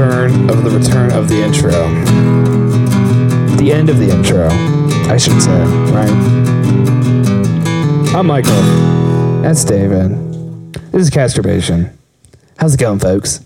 return 0.00 0.48
of 0.48 0.64
the 0.64 0.70
return 0.70 1.12
of 1.12 1.28
the 1.28 1.42
intro. 1.42 1.70
The 3.56 3.70
end 3.70 3.90
of 3.90 3.98
the 3.98 4.10
intro, 4.10 4.48
I 5.12 5.18
should 5.18 5.42
say, 5.42 5.60
right? 5.92 6.08
I'm 8.16 8.26
Michael. 8.26 8.52
That's 9.42 9.62
David. 9.62 10.72
This 10.90 11.02
is 11.02 11.10
Casturbation. 11.10 11.96
How's 12.58 12.74
it 12.74 12.80
going, 12.80 12.98
folks? 12.98 13.44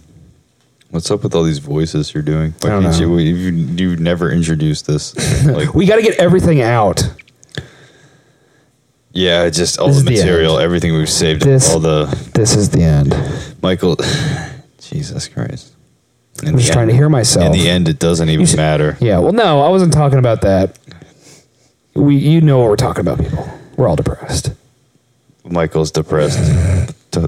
What's 0.90 1.10
up 1.10 1.24
with 1.24 1.34
all 1.34 1.42
these 1.42 1.58
voices 1.58 2.14
you're 2.14 2.22
doing? 2.22 2.54
Why 2.60 2.70
I 2.70 2.72
don't 2.80 2.84
know. 2.84 2.96
You, 2.96 3.18
you, 3.18 3.50
you 3.90 3.96
never 3.96 4.30
introduced 4.30 4.86
this. 4.86 5.12
Like, 5.46 5.74
We 5.74 5.86
got 5.86 5.96
to 5.96 6.02
get 6.02 6.20
everything 6.20 6.62
out. 6.62 7.02
yeah, 9.10 9.50
just 9.50 9.80
all 9.80 9.88
This 9.88 9.96
the 10.04 10.12
is 10.12 10.20
the 10.20 10.24
material, 10.26 10.58
everything 10.60 10.94
we've 10.94 11.10
saved, 11.10 11.42
This- 11.42 11.68
all 11.72 11.80
the 11.80 12.04
This 12.34 12.54
is 12.54 12.70
the 12.70 12.82
end. 12.82 13.12
Michael. 13.60 13.96
Jesus 14.78 15.26
Christ! 15.26 15.73
In 16.42 16.48
I'm 16.48 16.54
the 16.56 16.60
just 16.60 16.72
trying 16.72 16.88
to 16.88 16.94
hear 16.94 17.08
myself. 17.08 17.46
In 17.46 17.52
the 17.52 17.68
end, 17.68 17.88
it 17.88 17.98
doesn't 17.98 18.28
even 18.28 18.40
You 18.40 18.46
should- 18.46 18.56
matter. 18.56 18.96
Yeah, 19.00 19.18
well, 19.18 19.32
no, 19.32 19.60
I 19.60 19.68
wasn't 19.68 19.92
talking 19.92 20.18
about 20.18 20.40
that. 20.42 20.78
We, 21.94 22.16
you 22.16 22.40
know 22.40 22.58
what 22.58 22.68
we're 22.68 22.76
talking 22.76 23.00
about, 23.02 23.18
people. 23.20 23.48
We're 23.76 23.88
all 23.88 23.96
depressed. 23.96 24.52
Michael's 25.44 25.90
depressed. 25.92 26.38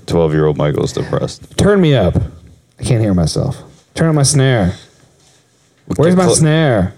Twelve-year-old 0.06 0.56
Michael's 0.56 0.92
depressed. 0.92 1.56
Turn 1.56 1.80
me 1.80 1.94
up. 1.94 2.16
I 2.80 2.82
can't 2.82 3.00
hear 3.00 3.14
myself. 3.14 3.62
Turn 3.94 4.08
on 4.08 4.14
my 4.16 4.22
snare. 4.24 4.74
Where's 5.96 6.14
Get 6.14 6.18
my 6.18 6.24
clo- 6.24 6.34
snare? 6.34 6.94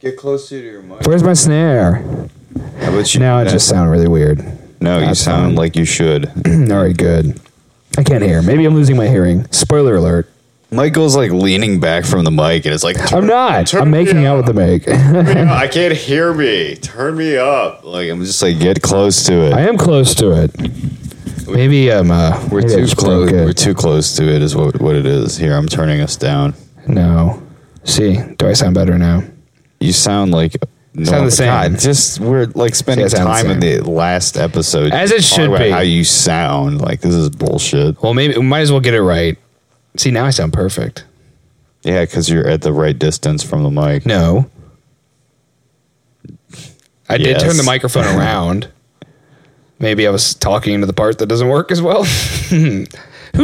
Get 0.00 0.16
closer 0.16 0.58
to 0.58 0.64
your 0.64 0.80
mic. 0.82 1.06
Where's 1.06 1.22
my 1.22 1.34
snare? 1.34 1.96
How 2.78 2.92
about 2.92 3.12
you? 3.12 3.20
Now 3.20 3.36
I 3.38 3.44
just 3.44 3.68
sound 3.68 3.90
really 3.90 4.08
weird. 4.08 4.42
No, 4.80 4.98
you 4.98 5.14
sound 5.14 5.48
fine. 5.48 5.54
like 5.56 5.76
you 5.76 5.84
should. 5.84 6.26
All 6.46 6.82
right, 6.82 6.96
good. 6.96 7.38
I 7.98 8.02
can't 8.02 8.24
hear. 8.24 8.40
Maybe 8.40 8.64
I'm 8.64 8.74
losing 8.74 8.96
my 8.96 9.08
hearing. 9.08 9.46
Spoiler 9.52 9.96
alert. 9.96 10.29
Michael's 10.72 11.16
like 11.16 11.32
leaning 11.32 11.80
back 11.80 12.04
from 12.04 12.24
the 12.24 12.30
mic, 12.30 12.64
and 12.64 12.74
it's 12.74 12.84
like 12.84 13.12
I'm 13.12 13.26
not. 13.26 13.66
turn 13.66 13.82
I'm 13.82 13.90
making 13.90 14.24
out 14.24 14.36
with 14.36 14.46
the 14.46 14.54
mic. 14.54 14.86
I 14.88 15.66
can't 15.66 15.94
hear 15.94 16.32
me. 16.32 16.76
Turn 16.76 17.16
me 17.16 17.36
up. 17.36 17.84
Like 17.84 18.08
I'm 18.08 18.24
just 18.24 18.40
like 18.40 18.58
get 18.60 18.80
close 18.80 19.24
to 19.24 19.46
it. 19.46 19.52
I 19.52 19.62
am 19.62 19.76
close 19.76 20.14
to 20.16 20.30
it. 20.30 21.48
Maybe 21.48 21.92
I'm. 21.92 22.10
Uh, 22.10 22.48
We're 22.52 22.62
maybe 22.62 22.86
too 22.86 22.94
close. 22.94 23.32
We're 23.32 23.52
too 23.52 23.74
close 23.74 24.14
to 24.16 24.22
it. 24.22 24.42
Is 24.42 24.54
what 24.54 24.80
what 24.80 24.94
it 24.94 25.06
is. 25.06 25.36
Here, 25.36 25.54
I'm 25.54 25.66
turning 25.66 26.00
us 26.00 26.16
down. 26.16 26.54
No. 26.86 27.42
See, 27.84 28.18
do 28.38 28.46
I 28.46 28.52
sound 28.52 28.74
better 28.74 28.96
now? 28.96 29.22
You 29.80 29.92
sound 29.92 30.30
like 30.30 30.56
no, 30.92 31.04
Sound 31.04 31.26
the 31.26 31.30
same. 31.30 31.46
God, 31.46 31.78
just 31.78 32.18
we're 32.20 32.46
like 32.54 32.74
spending 32.74 33.08
See, 33.08 33.16
I 33.16 33.18
sound 33.24 33.28
the 33.28 33.42
time 33.42 33.50
in 33.52 33.60
the 33.60 33.90
last 33.90 34.36
episode, 34.36 34.92
As 34.92 35.12
it 35.12 35.22
should 35.22 35.56
be. 35.56 35.70
How 35.70 35.80
you 35.80 36.02
sound 36.04 36.80
like 36.80 37.00
this 37.00 37.14
is 37.14 37.30
bullshit. 37.30 38.02
Well, 38.02 38.12
maybe 38.12 38.34
we 38.36 38.42
might 38.42 38.60
as 38.60 38.72
well 38.72 38.80
get 38.80 38.94
it 38.94 39.02
right. 39.02 39.38
See, 39.96 40.10
now 40.10 40.24
I 40.26 40.30
sound 40.30 40.52
perfect. 40.52 41.04
Yeah, 41.82 42.02
because 42.04 42.28
you're 42.28 42.46
at 42.46 42.62
the 42.62 42.72
right 42.72 42.98
distance 42.98 43.42
from 43.42 43.62
the 43.62 43.70
mic. 43.70 44.04
No. 44.06 44.50
I 47.08 47.16
did 47.18 47.40
turn 47.40 47.56
the 47.56 47.62
microphone 47.64 48.04
around. 48.18 48.68
Maybe 49.78 50.06
I 50.06 50.10
was 50.10 50.34
talking 50.34 50.74
into 50.74 50.86
the 50.86 50.92
part 50.92 51.18
that 51.18 51.26
doesn't 51.26 51.48
work 51.48 51.72
as 51.72 51.80
well. 51.82 52.04
Who 52.50 52.86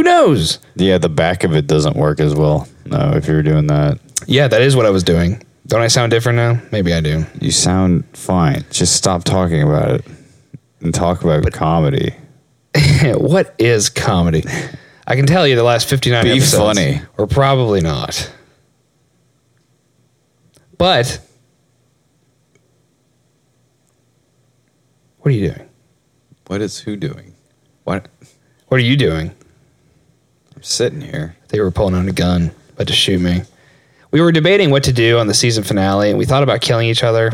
knows? 0.03 0.59
Yeah, 0.75 0.97
the 0.99 1.09
back 1.09 1.43
of 1.43 1.55
it 1.55 1.65
doesn't 1.67 1.95
work 1.95 2.19
as 2.19 2.35
well. 2.35 2.67
No, 2.85 3.11
if 3.15 3.27
you're 3.27 3.41
doing 3.43 3.67
that, 3.67 3.99
Yeah, 4.27 4.47
that 4.47 4.61
is 4.61 4.75
what 4.75 4.85
I 4.85 4.89
was 4.91 5.03
doing. 5.03 5.43
Don't 5.65 5.81
I 5.81 5.87
sound 5.87 6.11
different 6.11 6.37
now? 6.37 6.61
Maybe 6.71 6.93
I 6.93 7.01
do. 7.01 7.25
you 7.41 7.51
sound 7.51 8.05
fine. 8.13 8.63
Just 8.69 8.95
stop 8.95 9.23
talking 9.25 9.61
about 9.63 9.89
it 9.99 10.05
and 10.81 10.93
talk 10.93 11.23
about 11.23 11.51
comedy. 11.51 12.15
what 13.03 13.53
is 13.57 13.89
comedy? 13.89 14.43
I 15.09 15.15
can 15.15 15.25
tell 15.25 15.47
you 15.47 15.55
the 15.55 15.63
last 15.63 15.87
59 15.87 16.23
Be 16.25 16.31
episodes 16.31 16.77
funny. 16.77 17.01
Or 17.17 17.27
probably 17.27 17.79
not. 17.79 18.29
But 20.77 21.19
what 25.19 25.29
are 25.29 25.33
you 25.33 25.53
doing? 25.53 25.69
What 26.47 26.61
is 26.61 26.79
who 26.79 26.97
doing? 26.97 27.33
What? 27.85 28.09
What 28.67 28.77
are 28.77 28.83
you 28.83 28.97
doing? 28.97 29.31
I'm 30.55 30.63
sitting 30.63 30.99
here. 30.99 31.37
They 31.47 31.61
were 31.61 31.71
pulling 31.71 31.95
out 31.95 32.07
a 32.07 32.11
gun, 32.11 32.51
about 32.73 32.87
to 32.87 32.93
shoot 32.93 33.21
me. 33.21 33.43
We 34.11 34.19
were 34.19 34.33
debating 34.33 34.71
what 34.71 34.83
to 34.83 34.93
do 34.93 35.19
on 35.19 35.27
the 35.27 35.33
season 35.33 35.63
finale, 35.63 36.09
and 36.09 36.19
we 36.19 36.25
thought 36.25 36.43
about 36.43 36.59
killing 36.59 36.87
each 36.87 37.03
other. 37.03 37.31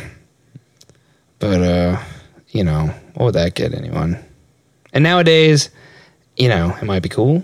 But, 1.39 1.61
uh, 1.61 2.03
you 2.49 2.63
know, 2.63 2.93
what 3.15 3.25
would 3.25 3.35
that 3.35 3.55
get 3.55 3.73
anyone? 3.73 4.23
And 4.93 5.03
nowadays, 5.03 5.71
you 6.37 6.49
know, 6.49 6.75
it 6.79 6.85
might 6.85 7.01
be 7.01 7.09
cool, 7.09 7.43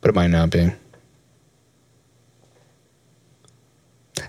but 0.00 0.08
it 0.10 0.14
might 0.14 0.28
not 0.30 0.50
be. 0.50 0.70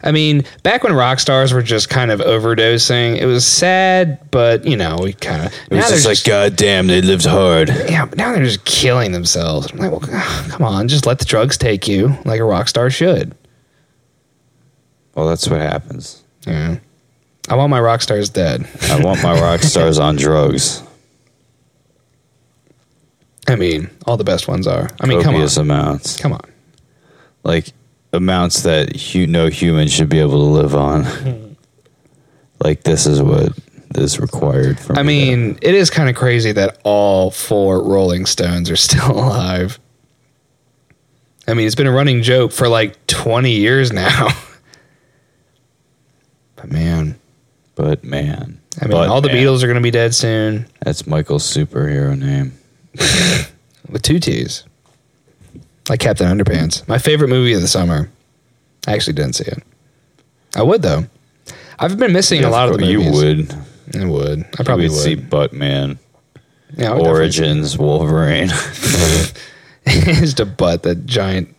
I 0.03 0.11
mean, 0.11 0.45
back 0.63 0.83
when 0.83 0.93
rock 0.93 1.19
stars 1.19 1.53
were 1.53 1.61
just 1.61 1.89
kind 1.89 2.11
of 2.11 2.21
overdosing, 2.21 3.17
it 3.17 3.25
was 3.25 3.45
sad, 3.45 4.31
but 4.31 4.65
you 4.65 4.75
know, 4.77 4.97
we 5.01 5.13
kind 5.13 5.45
of 5.45 5.53
It 5.69 5.75
was 5.75 5.89
just 5.89 6.05
like, 6.05 6.23
God 6.23 6.55
damn, 6.55 6.87
they 6.87 7.01
lived 7.01 7.25
hard. 7.25 7.69
yeah, 7.69 8.05
but 8.05 8.17
now 8.17 8.31
they're 8.31 8.43
just 8.43 8.65
killing 8.65 9.11
themselves. 9.11 9.71
I'm 9.71 9.77
like, 9.79 9.91
well, 9.91 9.99
come 10.49 10.63
on, 10.63 10.87
just 10.87 11.05
let 11.05 11.19
the 11.19 11.25
drugs 11.25 11.57
take 11.57 11.87
you 11.87 12.17
like 12.25 12.39
a 12.39 12.43
rock 12.45 12.67
star 12.67 12.89
should. 12.89 13.35
Well, 15.13 15.27
that's 15.27 15.47
what 15.49 15.59
happens. 15.59 16.23
Yeah. 16.47 16.77
I 17.49 17.55
want 17.55 17.69
my 17.69 17.81
rock 17.81 18.01
stars 18.01 18.29
dead. 18.29 18.65
I 18.83 19.03
want 19.03 19.21
my 19.21 19.39
rock 19.39 19.59
stars 19.61 19.99
on 19.99 20.15
drugs. 20.17 20.81
I 23.51 23.55
mean, 23.55 23.89
all 24.05 24.17
the 24.17 24.23
best 24.23 24.47
ones 24.47 24.67
are. 24.67 24.89
I 24.99 25.05
mean, 25.05 25.21
come 25.21 25.29
on. 25.29 25.41
Copious 25.41 25.57
amounts. 25.57 26.17
Come 26.17 26.33
on. 26.33 26.41
Like 27.43 27.67
amounts 28.13 28.63
that 28.63 28.95
hu- 28.95 29.27
no 29.27 29.47
human 29.47 29.87
should 29.87 30.09
be 30.09 30.19
able 30.19 30.31
to 30.31 30.61
live 30.61 30.75
on. 30.75 31.55
like 32.63 32.83
this 32.83 33.05
is 33.05 33.21
what 33.21 33.53
is 33.95 34.19
required 34.19 34.79
from 34.79 34.97
I 34.97 35.03
mean, 35.03 35.57
it 35.61 35.75
is 35.75 35.89
kind 35.89 36.09
of 36.09 36.15
crazy 36.15 36.51
that 36.53 36.79
all 36.83 37.31
four 37.31 37.83
Rolling 37.83 38.25
Stones 38.25 38.69
are 38.69 38.75
still 38.87 39.11
alive. 39.11 39.79
I 41.47 41.53
mean, 41.53 41.65
it's 41.65 41.75
been 41.75 41.87
a 41.87 41.91
running 41.91 42.21
joke 42.21 42.51
for 42.51 42.67
like 42.67 43.05
20 43.07 43.51
years 43.51 43.91
now. 43.91 44.29
but 46.55 46.71
man, 46.71 47.19
But 47.75 48.03
man. 48.03 48.59
I 48.79 48.85
mean, 48.85 48.91
But 48.91 49.09
all 49.09 49.21
the 49.21 49.27
man. 49.27 49.37
Beatles 49.37 49.63
are 49.63 49.67
going 49.67 49.75
to 49.75 49.81
be 49.81 49.91
dead 49.91 50.15
soon 50.15 50.65
That's 50.81 51.05
Michael's 51.05 51.43
superhero 51.43 52.17
name. 52.17 52.53
With 53.89 54.01
two 54.01 54.19
T's. 54.19 54.63
Like 55.89 55.99
Captain 55.99 56.27
Underpants. 56.27 56.87
My 56.87 56.97
favorite 56.97 57.27
movie 57.29 57.53
of 57.53 57.61
the 57.61 57.67
summer. 57.67 58.09
I 58.87 58.93
actually 58.93 59.13
didn't 59.13 59.33
see 59.33 59.45
it. 59.45 59.63
I 60.55 60.63
would, 60.63 60.81
though. 60.81 61.05
I've 61.79 61.97
been 61.97 62.13
missing 62.13 62.43
a 62.43 62.49
lot 62.49 62.69
of 62.69 62.77
the 62.77 62.85
you 62.85 62.99
movies. 62.99 63.51
would. 63.93 64.01
I 64.01 64.05
would. 64.05 64.45
I 64.59 64.63
probably 64.63 64.85
you 64.85 64.91
would 64.91 64.95
would. 64.97 65.03
see 65.03 65.15
Buttman, 65.15 65.97
yeah, 66.77 66.91
I 66.91 66.93
would 66.93 67.03
definitely 67.03 67.31
see 67.31 67.41
Origins, 67.41 67.77
Wolverine. 67.77 68.49
is 69.85 70.39
a 70.39 70.45
butt 70.45 70.83
that 70.83 71.05
giant 71.05 71.53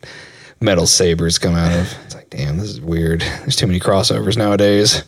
metal 0.61 0.87
sabers 0.87 1.39
come 1.39 1.55
out 1.55 1.73
of. 1.79 1.93
It's 2.05 2.15
like, 2.15 2.31
damn, 2.31 2.57
this 2.59 2.69
is 2.71 2.81
weird. 2.81 3.21
There's 3.21 3.57
too 3.57 3.67
many 3.67 3.81
crossovers 3.81 4.37
nowadays. 4.37 5.03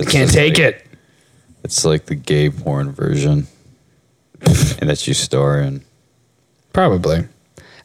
I 0.00 0.04
can't 0.04 0.30
take 0.30 0.54
like- 0.54 0.74
it. 0.76 0.86
it's 1.62 1.84
like 1.84 2.06
the 2.06 2.14
gay 2.14 2.50
porn 2.50 2.92
version. 2.92 3.46
And 4.78 4.90
that 4.90 5.06
you 5.06 5.14
store 5.14 5.58
in. 5.58 5.84
Probably. 6.72 7.26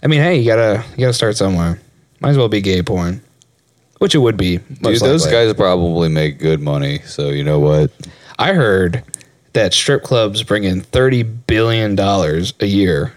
I 0.04 0.08
mean, 0.08 0.22
hey, 0.22 0.40
you 0.40 0.46
gotta 0.46 0.84
you 0.92 1.06
gotta 1.06 1.14
start 1.14 1.38
somewhere. 1.38 1.80
Might 2.20 2.32
as 2.32 2.38
well 2.38 2.50
be 2.50 2.62
gay 2.62 2.82
porn, 2.82 3.22
which 4.00 4.16
it 4.16 4.20
would 4.20 4.38
be. 4.38 4.58
Dude, 4.58 5.00
those 5.00 5.24
likely. 5.26 5.32
guys 5.32 5.54
probably 5.54 6.10
make 6.10 6.40
good 6.40 6.60
money. 6.60 7.00
So 7.00 7.30
you 7.30 7.44
know 7.44 7.60
what? 7.60 7.92
I 8.38 8.54
heard 8.54 9.04
that 9.54 9.74
strip 9.74 10.04
clubs 10.04 10.44
bring 10.44 10.64
in 10.64 10.82
thirty 10.82 11.24
billion 11.24 11.96
dollars 11.96 12.54
a 12.60 12.66
year. 12.66 13.14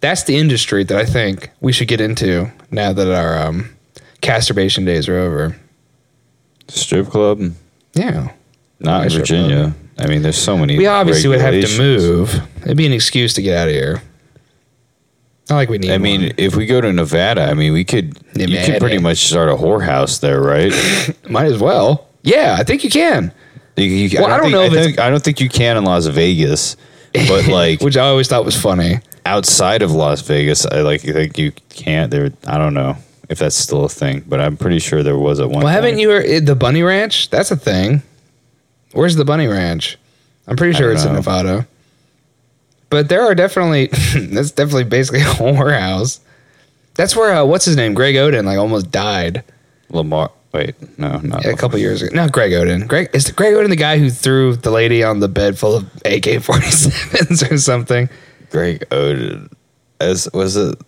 That's 0.00 0.24
the 0.24 0.36
industry 0.36 0.84
that 0.84 0.96
I 0.96 1.04
think 1.04 1.50
we 1.60 1.72
should 1.72 1.88
get 1.88 2.00
into 2.00 2.52
now 2.70 2.92
that 2.92 3.12
our 3.12 3.48
um, 3.48 3.76
casturbation 4.20 4.84
days 4.84 5.08
are 5.08 5.18
over. 5.18 5.56
Strip 6.68 7.08
club? 7.08 7.52
Yeah. 7.94 8.32
Not 8.78 9.06
in 9.06 9.10
Virginia. 9.10 9.74
I 10.00 10.06
mean, 10.06 10.22
there's 10.22 10.38
so 10.38 10.56
many. 10.56 10.76
We 10.78 10.86
obviously 10.86 11.28
would 11.28 11.40
have 11.40 11.54
to 11.60 11.78
move. 11.78 12.40
It'd 12.64 12.76
be 12.76 12.86
an 12.86 12.92
excuse 12.92 13.34
to 13.34 13.42
get 13.42 13.56
out 13.56 13.68
of 13.68 13.74
here. 13.74 14.02
Not 15.50 15.56
like 15.56 15.68
we 15.70 15.78
need. 15.78 15.90
I 15.90 15.98
mean, 15.98 16.22
one. 16.22 16.32
if 16.36 16.54
we 16.56 16.66
go 16.66 16.80
to 16.80 16.92
Nevada, 16.92 17.42
I 17.42 17.54
mean, 17.54 17.72
we 17.72 17.84
could. 17.84 18.14
Nevada. 18.36 18.52
You 18.52 18.66
could 18.72 18.80
pretty 18.80 18.98
much 18.98 19.18
start 19.18 19.48
a 19.48 19.54
whorehouse 19.56 20.20
there, 20.20 20.40
right? 20.40 20.72
might 21.30 21.46
as 21.46 21.58
well. 21.58 22.06
Yeah, 22.22 22.56
I 22.58 22.64
think 22.64 22.84
you 22.84 22.90
can. 22.90 23.32
You- 23.76 23.84
you- 23.84 24.20
Well, 24.20 24.26
I 24.30 24.36
don't 24.38 24.42
think, 24.50 24.52
know 24.52 24.62
I, 24.62 24.68
think, 24.84 24.98
I 24.98 25.08
don't 25.10 25.22
think 25.22 25.40
you 25.40 25.48
can 25.48 25.76
in 25.76 25.84
Las 25.84 26.06
Vegas, 26.06 26.76
but 27.12 27.46
like 27.48 27.80
Which 27.80 27.96
I 27.96 28.08
always 28.08 28.26
thought 28.28 28.44
was 28.44 28.60
funny. 28.60 28.98
outside 29.24 29.82
of 29.82 29.92
Las 29.92 30.20
Vegas, 30.22 30.66
I 30.66 30.80
like 30.82 31.08
I 31.08 31.12
think 31.12 31.38
you 31.38 31.52
can't. 31.70 32.10
There, 32.10 32.30
I 32.46 32.58
don't 32.58 32.74
know 32.74 32.96
if 33.30 33.38
that's 33.38 33.56
still 33.56 33.84
a 33.84 33.88
thing, 33.88 34.24
but 34.26 34.40
I'm 34.40 34.56
pretty 34.56 34.80
sure 34.80 35.02
there 35.02 35.16
was 35.18 35.38
at 35.40 35.48
one. 35.48 35.62
Well, 35.62 35.72
haven't 35.72 35.98
you 35.98 36.10
heard 36.10 36.44
the 36.46 36.56
Bunny 36.56 36.82
Ranch? 36.82 37.30
That's 37.30 37.50
a 37.50 37.56
thing. 37.56 38.02
Where's 38.92 39.16
the 39.16 39.24
Bunny 39.24 39.46
Ranch? 39.46 39.98
I'm 40.46 40.56
pretty 40.56 40.76
sure 40.76 40.90
it's 40.90 41.02
in 41.04 41.10
know. 41.10 41.16
Nevada. 41.16 41.66
But 42.90 43.08
there 43.08 43.22
are 43.22 43.34
definitely 43.34 43.86
that's 44.32 44.50
definitely 44.50 44.84
basically 44.84 45.20
a 45.22 45.24
whorehouse. 45.24 46.20
That's 46.94 47.14
where 47.14 47.34
uh, 47.34 47.44
what's 47.44 47.64
his 47.64 47.76
name, 47.76 47.94
Greg 47.94 48.14
Oden, 48.16 48.44
like 48.44 48.58
almost 48.58 48.90
died 48.90 49.44
Lamar. 49.90 50.30
Wait, 50.52 50.98
no, 50.98 51.18
not 51.18 51.44
a 51.44 51.54
couple 51.54 51.78
years 51.78 52.00
ago. 52.00 52.14
Not 52.14 52.32
Greg 52.32 52.52
Oden. 52.52 52.88
Greg 52.88 53.10
is 53.12 53.30
Greg 53.30 53.52
Oden 53.52 53.68
the 53.68 53.76
guy 53.76 53.98
who 53.98 54.08
threw 54.08 54.56
the 54.56 54.70
lady 54.70 55.04
on 55.04 55.20
the 55.20 55.28
bed 55.28 55.58
full 55.58 55.76
of 55.76 55.84
AK 56.06 56.42
forty 56.42 56.70
sevens 56.70 57.42
or 57.50 57.58
something. 57.58 58.08
Greg 58.50 58.80
Oden. 58.88 59.52
As 60.00 60.28
was 60.32 60.56
it 60.56 60.78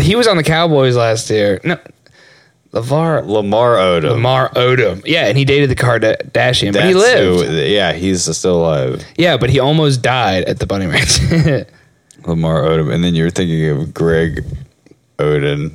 He 0.00 0.16
was 0.16 0.26
on 0.26 0.38
the 0.38 0.42
Cowboys 0.42 0.96
last 0.96 1.28
year. 1.28 1.60
No, 1.64 1.78
Lavar 2.74 3.24
Lamar 3.26 3.76
Odom? 3.76 4.10
Lamar 4.10 4.50
Odom. 4.54 5.00
Yeah, 5.06 5.26
and 5.26 5.38
he 5.38 5.44
dated 5.44 5.70
the 5.70 5.76
Kardashian, 5.76 6.72
but 6.72 6.84
he 6.84 6.92
That's 6.92 6.96
lived. 6.96 7.46
who- 7.48 7.56
yeah, 7.56 7.92
he's 7.92 8.24
still 8.36 8.56
alive. 8.56 9.04
Yeah, 9.16 9.36
but 9.36 9.48
he 9.50 9.60
almost 9.60 10.02
died 10.02 10.44
at 10.44 10.58
the 10.58 10.66
Bunny 10.66 10.86
Ranch. 10.86 11.20
Lamar 12.26 12.62
Odom, 12.62 12.92
and 12.92 13.04
then 13.04 13.14
you're 13.14 13.30
thinking 13.30 13.68
of 13.70 13.94
Greg 13.94 14.44
Oden. 15.18 15.72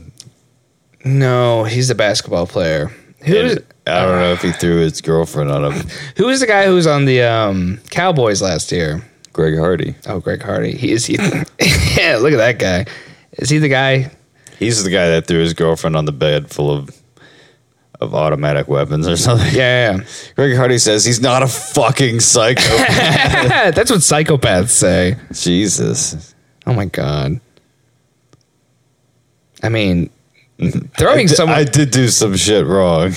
no, 1.06 1.64
he's 1.64 1.90
a 1.90 1.96
basketball 1.96 2.46
player. 2.48 2.92
Who's 3.24 3.58
And 3.58 3.64
I 3.88 4.06
don't 4.06 4.20
know 4.20 4.32
if 4.34 4.42
he 4.42 4.52
threw 4.52 4.78
his 4.78 5.00
girlfriend 5.02 5.52
on 5.52 5.72
him. 5.72 5.88
who 6.18 6.26
was 6.26 6.40
the 6.42 6.48
guy 6.48 6.66
who 6.66 6.74
was 6.76 6.88
on 6.88 7.06
the 7.06 7.22
um, 7.22 7.80
Cowboys 7.92 8.42
last 8.42 8.72
year? 8.72 9.02
Greg 9.34 9.58
Hardy. 9.58 9.96
Oh, 10.08 10.20
Greg 10.20 10.42
Hardy. 10.42 10.76
He 10.76 10.92
is 10.92 11.06
he. 11.06 11.14
yeah, 11.98 12.18
look 12.20 12.34
at 12.34 12.38
that 12.38 12.58
guy. 12.60 12.86
Is 13.34 13.50
he 13.50 13.58
the 13.60 13.70
guy? 13.70 14.12
He's 14.60 14.84
the 14.84 14.92
guy 14.92 15.08
that 15.08 15.26
threw 15.26 15.40
his 15.40 15.54
girlfriend 15.54 15.96
on 15.96 16.04
the 16.06 16.12
bed 16.12 16.52
full 16.52 16.70
of 16.70 16.90
of 18.02 18.16
automatic 18.16 18.68
weapons 18.68 19.08
or 19.08 19.18
something. 19.18 19.54
Yeah, 19.54 19.98
yeah. 19.98 20.04
Greg 20.36 20.56
Hardy 20.56 20.78
says 20.78 21.04
he's 21.04 21.22
not 21.22 21.44
a 21.44 21.48
fucking 21.48 22.20
psychopath. 22.22 22.88
That's 23.76 23.92
what 23.92 24.00
psychopaths 24.00 24.70
say. 24.70 25.18
Jesus. 25.34 26.34
Oh 26.66 26.74
my 26.74 26.86
god. 26.86 27.42
I 29.62 29.70
mean, 29.70 30.10
throwing 30.98 31.20
I 31.20 31.28
did, 31.28 31.36
someone, 31.36 31.58
I 31.58 31.64
did 31.66 31.92
do 31.92 32.08
some 32.08 32.36
shit 32.36 32.66
wrong. 32.66 33.12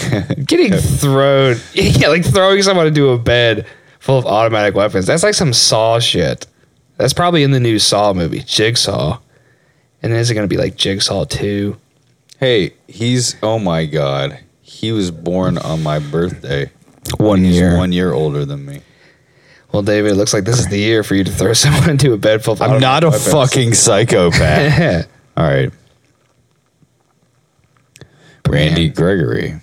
getting 0.44 0.72
thrown, 0.72 1.56
yeah, 1.74 2.08
like 2.08 2.24
throwing 2.24 2.62
someone 2.62 2.88
into 2.88 3.10
a 3.10 3.18
bed 3.18 3.66
full 4.00 4.18
of 4.18 4.26
automatic 4.26 4.74
weapons. 4.74 5.06
That's 5.06 5.22
like 5.22 5.34
some 5.34 5.52
Saw 5.52 6.00
shit. 6.00 6.46
That's 6.96 7.12
probably 7.12 7.42
in 7.42 7.52
the 7.52 7.60
new 7.60 7.78
Saw 7.78 8.12
movie, 8.12 8.40
Jigsaw. 8.40 9.18
And 10.02 10.12
then 10.12 10.18
is 10.20 10.30
it 10.30 10.34
going 10.34 10.48
to 10.48 10.52
be 10.54 10.60
like 10.60 10.76
Jigsaw 10.76 11.24
2? 11.24 11.76
hey, 12.38 12.72
he's 12.88 13.36
oh 13.42 13.58
my 13.58 13.86
god. 13.86 14.40
He 14.62 14.90
was 14.90 15.10
born 15.12 15.58
on 15.58 15.82
my 15.82 16.00
birthday. 16.00 16.70
One 17.18 17.44
He's 17.44 17.54
year. 17.56 17.76
one 17.76 17.92
year 17.92 18.12
older 18.12 18.44
than 18.44 18.64
me. 18.66 18.80
Well, 19.72 19.82
David, 19.82 20.12
it 20.12 20.14
looks 20.16 20.34
like 20.34 20.44
this 20.44 20.58
is 20.58 20.66
the 20.68 20.78
year 20.78 21.02
for 21.04 21.14
you 21.14 21.22
to 21.24 21.30
throw 21.30 21.52
someone 21.54 21.88
into 21.90 22.12
a 22.12 22.16
bed 22.18 22.42
full 22.44 22.54
of 22.54 22.62
I'm 22.62 22.80
not 22.80 23.04
a 23.04 23.08
weapons. 23.10 23.30
fucking 23.32 23.74
psychopath. 23.74 25.08
All 25.36 25.44
right. 25.44 25.70
Randy 28.48 28.88
Gregory. 28.88 29.60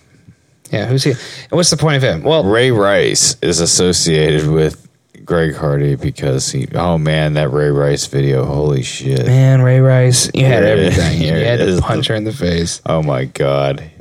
yeah, 0.72 0.86
who's 0.88 1.04
he? 1.04 1.12
And 1.12 1.52
what's 1.52 1.70
the 1.70 1.78
point 1.78 1.98
of 1.98 2.04
him? 2.04 2.24
Well, 2.24 2.44
Ray 2.44 2.72
Rice 2.72 3.36
is 3.42 3.60
associated 3.60 4.48
with 4.50 4.89
Greg 5.30 5.54
Hardy 5.54 5.94
because 5.94 6.52
he. 6.52 6.68
Oh 6.74 6.98
man, 6.98 7.34
that 7.34 7.50
Ray 7.50 7.70
Rice 7.70 8.08
video! 8.08 8.46
Holy 8.46 8.82
shit! 8.82 9.28
man, 9.28 9.62
Ray 9.62 9.80
Rice, 9.80 10.28
you 10.34 10.44
had 10.44 10.64
Here 10.64 10.74
it 10.74 10.80
is. 10.80 10.98
everything. 10.98 11.22
You 11.22 11.46
had 11.46 11.60
to 11.60 11.80
punch 11.84 12.08
her 12.08 12.16
in 12.16 12.24
the 12.24 12.34
face. 12.34 12.82
Oh 12.88 13.04
my 13.04 13.26
god, 13.26 13.92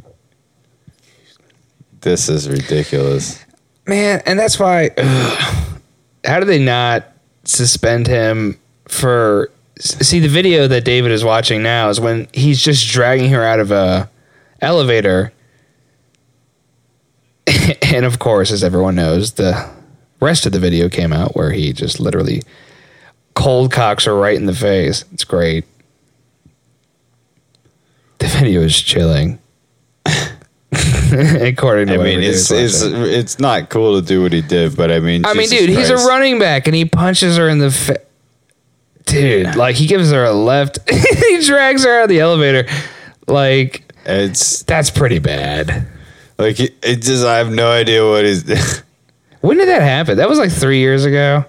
this 2.00 2.30
is 2.30 2.48
ridiculous. 2.48 3.44
Man, 3.86 4.22
and 4.24 4.38
that's 4.38 4.58
why. 4.58 4.88
ugh, 4.96 5.80
how 6.24 6.40
do 6.40 6.46
they 6.46 6.64
not 6.64 7.04
suspend 7.44 8.06
him 8.06 8.58
for? 8.86 9.50
See, 9.78 10.20
the 10.20 10.28
video 10.28 10.66
that 10.66 10.86
David 10.86 11.12
is 11.12 11.24
watching 11.24 11.62
now 11.62 11.90
is 11.90 12.00
when 12.00 12.26
he's 12.32 12.62
just 12.62 12.88
dragging 12.88 13.28
her 13.32 13.44
out 13.44 13.60
of 13.60 13.70
a 13.70 14.08
elevator, 14.62 15.34
and 17.82 18.06
of 18.06 18.18
course, 18.18 18.50
as 18.50 18.64
everyone 18.64 18.94
knows, 18.94 19.32
the 19.32 19.76
rest 20.20 20.46
of 20.46 20.52
the 20.52 20.58
video 20.58 20.88
came 20.88 21.12
out 21.12 21.36
where 21.36 21.52
he 21.52 21.72
just 21.72 22.00
literally 22.00 22.42
cold 23.34 23.72
cocks 23.72 24.04
her 24.04 24.14
right 24.14 24.36
in 24.36 24.46
the 24.46 24.54
face. 24.54 25.04
It's 25.12 25.24
great. 25.24 25.64
The 28.18 28.26
video 28.26 28.62
is 28.62 28.76
chilling. 28.80 29.38
According 30.70 31.86
to 31.88 31.94
I 31.94 31.96
mean, 31.98 32.20
it's 32.20 32.50
it's 32.50 32.82
it's 32.82 33.38
not 33.38 33.70
cool 33.70 34.00
to 34.00 34.06
do 34.06 34.22
what 34.22 34.32
he 34.32 34.42
did, 34.42 34.76
but 34.76 34.90
I 34.90 35.00
mean, 35.00 35.24
I 35.24 35.34
mean, 35.34 35.48
Jesus 35.48 35.66
dude, 35.66 35.70
he's 35.70 35.90
a 35.90 35.96
running 35.96 36.38
back 36.38 36.66
and 36.66 36.76
he 36.76 36.84
punches 36.84 37.36
her 37.36 37.48
in 37.48 37.58
the 37.58 37.70
face. 37.70 37.98
Dude, 39.06 39.56
like 39.56 39.76
he 39.76 39.86
gives 39.86 40.10
her 40.10 40.24
a 40.24 40.32
left. 40.32 40.78
he 40.90 41.40
drags 41.42 41.84
her 41.84 41.98
out 42.00 42.02
of 42.04 42.08
the 42.10 42.20
elevator. 42.20 42.68
Like 43.26 43.90
It's 44.04 44.62
that's 44.64 44.90
pretty 44.90 45.18
bad. 45.18 45.86
like 46.38 46.60
it, 46.60 46.74
it 46.82 46.96
just. 46.96 47.24
I 47.24 47.38
have 47.38 47.50
no 47.50 47.70
idea 47.70 48.04
what 48.04 48.24
he's. 48.24 48.44
When 49.40 49.56
did 49.56 49.68
that 49.68 49.82
happen? 49.82 50.16
That 50.16 50.28
was 50.28 50.38
like 50.38 50.50
three 50.50 50.78
years 50.78 51.04
ago. 51.04 51.44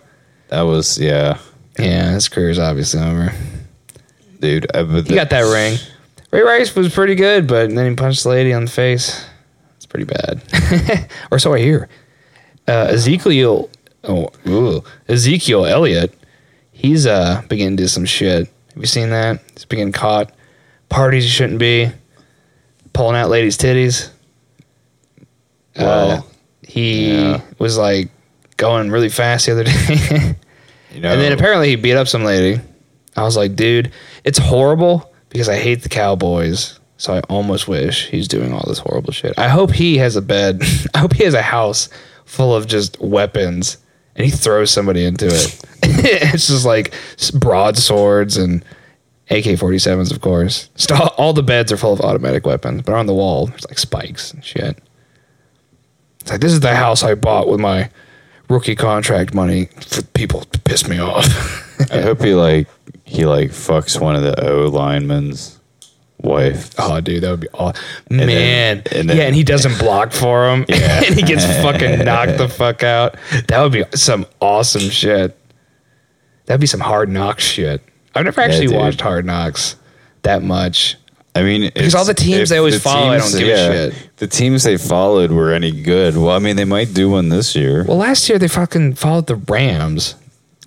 that 0.49 0.61
was 0.61 0.97
yeah, 0.99 1.39
Yeah, 1.77 2.11
his 2.11 2.29
career's 2.29 2.59
obviously 2.59 3.01
over. 3.01 3.33
dude. 4.39 4.67
I, 4.75 4.83
He 4.83 5.15
got 5.15 5.29
that 5.31 5.41
ring. 5.53 5.77
Ray 6.31 6.41
Rice 6.43 6.75
was 6.75 6.93
pretty 6.93 7.15
good, 7.15 7.47
but 7.47 7.73
then 7.73 7.89
he 7.89 7.95
punched 7.95 8.23
the 8.23 8.29
lady 8.29 8.53
on 8.53 8.65
the 8.65 8.71
face. 8.71 9.25
It's 9.77 9.87
pretty 9.87 10.05
bad. 10.05 11.09
or 11.31 11.39
so 11.39 11.53
I 11.53 11.59
hear. 11.59 11.89
Uh, 12.67 12.89
Ezekiel, 12.91 13.67
oh, 14.03 14.29
ooh, 14.47 14.83
Ezekiel 15.07 15.65
Elliott, 15.65 16.13
he's 16.71 17.07
uh 17.07 17.41
beginning 17.49 17.77
to 17.77 17.83
do 17.83 17.87
some 17.87 18.05
shit. 18.05 18.47
Have 18.73 18.77
you 18.77 18.85
seen 18.85 19.09
that? 19.09 19.41
He's 19.53 19.65
been 19.65 19.79
getting 19.79 19.91
caught. 19.91 20.31
Parties 20.89 21.23
he 21.23 21.29
shouldn't 21.31 21.57
be. 21.59 21.89
Pulling 22.93 23.15
out 23.15 23.29
ladies' 23.29 23.57
titties. 23.57 24.09
Well, 25.75 26.11
uh, 26.11 26.21
he 26.69 27.11
yeah. 27.11 27.41
was 27.57 27.77
like 27.77 28.09
going 28.57 28.91
really 28.91 29.09
fast 29.09 29.47
the 29.47 29.53
other 29.53 29.63
day. 29.65 30.35
You 30.91 31.01
know, 31.01 31.11
And 31.11 31.21
then 31.21 31.31
apparently 31.31 31.69
he 31.69 31.75
beat 31.75 31.95
up 31.95 32.07
some 32.07 32.23
lady. 32.23 32.61
I 33.15 33.23
was 33.23 33.35
like, 33.35 33.55
dude, 33.55 33.91
it's 34.23 34.37
horrible 34.37 35.11
because 35.29 35.49
I 35.49 35.57
hate 35.57 35.81
the 35.81 35.89
Cowboys. 35.89 36.79
So 36.97 37.13
I 37.13 37.21
almost 37.21 37.67
wish 37.67 38.07
he's 38.09 38.27
doing 38.27 38.53
all 38.53 38.63
this 38.67 38.79
horrible 38.79 39.13
shit. 39.13 39.37
I 39.37 39.47
hope 39.47 39.71
he 39.71 39.97
has 39.97 40.15
a 40.15 40.21
bed. 40.21 40.61
I 40.93 40.99
hope 40.99 41.13
he 41.13 41.23
has 41.23 41.33
a 41.33 41.41
house 41.41 41.89
full 42.25 42.53
of 42.53 42.67
just 42.67 42.99
weapons 42.99 43.77
and 44.15 44.25
he 44.25 44.31
throws 44.31 44.71
somebody 44.71 45.05
into 45.05 45.27
it. 45.27 45.59
it's 45.83 46.47
just 46.47 46.65
like 46.65 46.93
broadswords 47.33 48.37
and 48.37 48.63
AK 49.31 49.45
47s, 49.45 50.11
of 50.11 50.21
course. 50.21 50.69
All, 50.91 51.07
all 51.17 51.33
the 51.33 51.43
beds 51.43 51.71
are 51.71 51.77
full 51.77 51.93
of 51.93 52.01
automatic 52.01 52.45
weapons, 52.45 52.81
but 52.81 52.95
on 52.95 53.05
the 53.05 53.13
wall, 53.13 53.47
there's 53.47 53.67
like 53.67 53.79
spikes 53.79 54.33
and 54.33 54.43
shit. 54.43 54.77
It's 56.29 56.33
like, 56.35 56.41
this 56.41 56.53
is 56.53 56.59
the 56.59 56.75
house 56.75 57.01
I 57.01 57.15
bought 57.15 57.47
with 57.47 57.59
my 57.59 57.89
rookie 58.49 58.75
contract 58.75 59.33
money 59.33 59.65
for 59.81 60.03
people 60.03 60.41
to 60.41 60.59
piss 60.59 60.87
me 60.87 60.99
off. 60.99 61.25
I 61.91 62.01
hope 62.01 62.21
he 62.21 62.35
like 62.35 62.67
he 63.03 63.25
like 63.25 63.49
fucks 63.49 63.99
one 63.99 64.15
of 64.15 64.21
the 64.21 64.47
O 64.47 64.67
linemen's 64.67 65.59
wife. 66.21 66.69
oh, 66.77 67.01
dude, 67.01 67.23
that 67.23 67.31
would 67.31 67.39
be 67.39 67.47
awesome. 67.55 67.83
then- 68.09 68.27
Man. 68.27 68.83
and 68.91 69.09
then- 69.09 69.17
yeah, 69.17 69.23
and 69.23 69.33
he 69.35 69.43
doesn't 69.43 69.79
block 69.79 70.11
for 70.11 70.47
him. 70.53 70.65
Yeah. 70.69 71.01
and 71.07 71.15
he 71.15 71.23
gets 71.23 71.43
fucking 71.63 71.97
knocked 72.05 72.37
the 72.37 72.47
fuck 72.47 72.83
out. 72.83 73.15
That 73.47 73.63
would 73.63 73.71
be 73.71 73.85
some 73.97 74.27
awesome 74.39 74.87
shit. 74.91 75.35
That'd 76.45 76.61
be 76.61 76.67
some 76.67 76.79
hard 76.81 77.09
knocks 77.09 77.43
shit. 77.43 77.81
I've 78.13 78.25
never 78.25 78.39
actually 78.41 78.67
dude. 78.67 78.75
watched 78.75 79.01
Hard 79.01 79.25
Knocks 79.25 79.77
that 80.21 80.43
much. 80.43 80.95
I 81.39 81.43
mean, 81.43 81.71
Because 81.73 81.95
all 81.95 82.05
the 82.05 82.13
teams 82.13 82.49
they 82.49 82.57
always 82.57 82.75
the 82.75 82.79
follow, 82.81 83.09
I 83.09 83.17
don't 83.17 83.31
give 83.31 83.47
a 83.47 83.91
shit. 83.91 84.09
The 84.17 84.27
teams 84.27 84.63
they 84.63 84.77
followed 84.77 85.31
were 85.31 85.51
any 85.53 85.71
good. 85.71 86.15
Well, 86.17 86.35
I 86.35 86.39
mean, 86.39 86.55
they 86.55 86.65
might 86.65 86.93
do 86.93 87.09
one 87.09 87.29
this 87.29 87.55
year. 87.55 87.83
Well, 87.87 87.97
last 87.97 88.29
year 88.29 88.37
they 88.39 88.47
fucking 88.47 88.95
followed 88.95 89.27
the 89.27 89.35
Rams, 89.35 90.15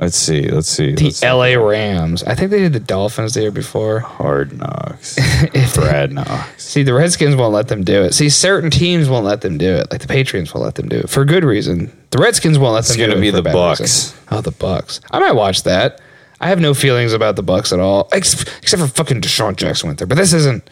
Let's 0.00 0.16
see. 0.16 0.48
Let's 0.48 0.66
see. 0.68 0.94
the 0.94 1.04
Let's 1.04 1.18
see. 1.18 1.28
LA 1.30 1.54
Rams. 1.54 2.24
I 2.24 2.34
think 2.34 2.50
they 2.50 2.58
did 2.58 2.72
the 2.72 2.80
Dolphins 2.80 3.34
the 3.34 3.42
year 3.42 3.50
before. 3.52 4.00
Hard 4.00 4.58
knocks. 4.58 5.16
If 5.54 5.74
Brad 5.74 6.12
knocks. 6.12 6.64
See, 6.64 6.82
the 6.82 6.94
Redskins 6.94 7.36
won't 7.36 7.52
let 7.52 7.68
them 7.68 7.84
do 7.84 8.02
it. 8.02 8.12
See, 8.14 8.28
certain 8.28 8.70
teams 8.70 9.08
won't 9.08 9.24
let 9.26 9.42
them 9.42 9.58
do 9.58 9.74
it. 9.74 9.88
Like 9.92 10.00
the 10.00 10.08
Patriots 10.08 10.52
won't 10.54 10.64
let 10.64 10.74
them 10.76 10.88
do 10.88 10.96
it 11.00 11.10
for 11.10 11.24
good 11.24 11.44
reason. 11.44 11.92
The 12.10 12.18
Redskins 12.18 12.58
won't 12.58 12.74
let 12.74 12.80
It's 12.80 12.96
them. 12.96 13.06
gonna 13.10 13.18
it 13.18 13.20
be 13.20 13.30
for 13.30 13.36
the 13.36 13.42
bad 13.42 13.52
Bucks. 13.52 13.80
reason. 13.80 14.18
Oh, 14.32 14.40
the 14.40 14.50
Bucks. 14.50 15.00
I 15.12 15.20
might 15.20 15.32
watch 15.36 15.62
that. 15.64 16.00
I 16.42 16.48
have 16.48 16.60
no 16.60 16.74
feelings 16.74 17.12
about 17.12 17.36
the 17.36 17.42
Bucks 17.42 17.72
at 17.72 17.78
all, 17.80 18.08
ex- 18.12 18.42
except 18.58 18.82
for 18.82 18.88
fucking 18.88 19.20
DeSean 19.22 19.56
Jackson 19.56 19.86
went 19.86 19.98
there. 19.98 20.06
But 20.08 20.16
this 20.18 20.32
isn't. 20.32 20.68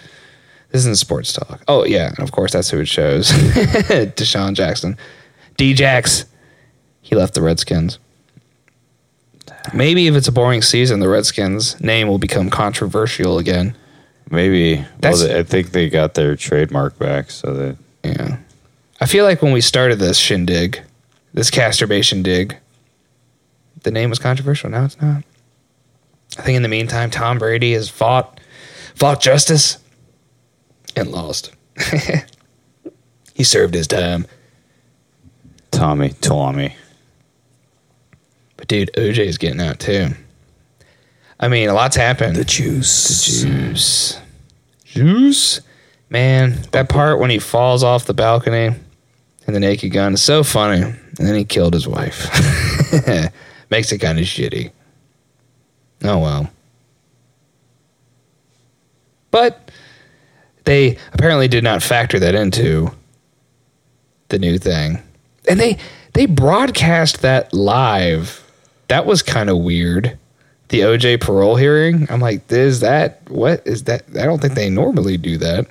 This 0.73 0.81
isn't 0.83 0.99
sports 0.99 1.33
talk. 1.33 1.63
Oh 1.69 1.85
yeah, 1.85 2.09
and 2.09 2.19
of 2.21 2.33
course 2.33 2.53
that's 2.53 2.71
who 2.71 2.81
it 2.81 2.87
shows. 2.89 3.29
DeSean 3.33 4.55
Jackson, 4.55 4.97
D-Jax. 5.57 6.27
He 7.03 7.17
left 7.17 7.35
the 7.35 7.43
Redskins. 7.43 7.99
Maybe 9.75 10.07
if 10.07 10.15
it's 10.15 10.29
a 10.29 10.33
boring 10.33 10.63
season, 10.63 11.01
the 11.01 11.09
Redskins 11.09 11.81
name 11.81 12.09
will 12.09 12.19
become 12.19 12.51
controversial 12.51 13.39
again. 13.39 13.77
Maybe. 14.31 14.77
That's- 15.01 15.23
well, 15.25 15.37
I 15.39 15.43
think 15.43 15.73
they 15.73 15.89
got 15.91 16.15
their 16.15 16.37
trademark 16.37 16.99
back, 16.99 17.31
so 17.31 17.53
that 17.55 17.77
Yeah. 18.05 18.37
I 19.01 19.07
feel 19.07 19.25
like 19.25 19.43
when 19.43 19.53
we 19.53 19.61
started 19.61 19.99
this 19.99 20.19
shindig, 20.19 20.81
this 21.35 21.51
casturbation 21.51 22.23
dig, 22.23 22.57
the 23.83 23.91
name 23.91 24.09
was 24.11 24.19
controversial. 24.19 24.71
Now 24.71 24.85
it's 24.85 25.01
not. 25.01 25.25
I 26.39 26.43
think 26.43 26.57
in 26.57 26.63
the 26.63 26.69
meantime, 26.69 27.11
Tom 27.11 27.39
Brady 27.39 27.73
has 27.73 27.89
fought 27.89 28.41
fought 28.95 29.21
justice. 29.21 29.79
and 30.97 31.11
lost. 31.11 31.53
he 33.35 33.45
served 33.45 33.75
his 33.75 33.87
time. 33.87 34.27
Tommy, 35.71 36.11
Tommy. 36.21 36.75
But 38.57 38.69
dude, 38.69 38.91
OJ 38.97 39.19
is 39.21 39.39
getting 39.39 39.61
out 39.61 39.81
too. 39.81 40.09
I 41.39 41.49
mean, 41.49 41.69
a 41.69 41.73
lot's 41.73 41.97
happened. 41.97 42.37
The 42.37 42.45
juice. 42.45 43.43
The 43.43 43.47
juice. 43.47 44.21
Juice. 44.85 45.61
Man, 46.11 46.61
that 46.73 46.89
part 46.89 47.19
when 47.21 47.31
he 47.31 47.39
falls 47.39 47.83
off 47.83 48.05
the 48.05 48.13
balcony 48.15 48.75
and 49.47 49.57
the 49.57 49.61
naked 49.61 49.93
gun 49.93 50.13
is 50.15 50.23
so 50.23 50.43
funny. 50.43 50.83
And 50.83 51.27
then 51.27 51.35
he 51.35 51.45
killed 51.45 51.73
his 51.73 51.89
wife. 51.89 52.27
Makes 53.71 53.93
it 53.93 53.99
kind 53.99 54.19
of 54.19 54.25
shitty. 54.25 54.71
Oh 56.03 56.19
well. 56.19 56.51
But 59.31 59.71
they 60.65 60.99
apparently 61.13 61.49
did 61.49 61.65
not 61.65 61.83
factor 61.83 62.19
that 62.19 62.35
into 62.35 62.91
the 64.29 64.39
new 64.39 64.59
thing. 64.59 65.03
And 65.49 65.61
they 65.61 65.79
they 66.15 66.27
broadcast 66.27 67.23
that 67.23 67.53
live. 67.53 68.45
That 68.89 69.07
was 69.07 69.23
kind 69.23 69.51
of 69.51 69.59
weird. 69.59 70.19
The 70.69 70.81
OJ 70.81 71.21
parole 71.21 71.57
hearing. 71.57 72.07
I'm 72.11 72.21
like, 72.21 72.51
is 72.51 72.81
that 72.81 73.29
what 73.31 73.67
is 73.67 73.85
that? 73.85 74.05
I 74.19 74.25
don't 74.25 74.41
think 74.41 74.55
they 74.55 74.71
normally 74.71 75.17
do 75.17 75.39
that. 75.39 75.67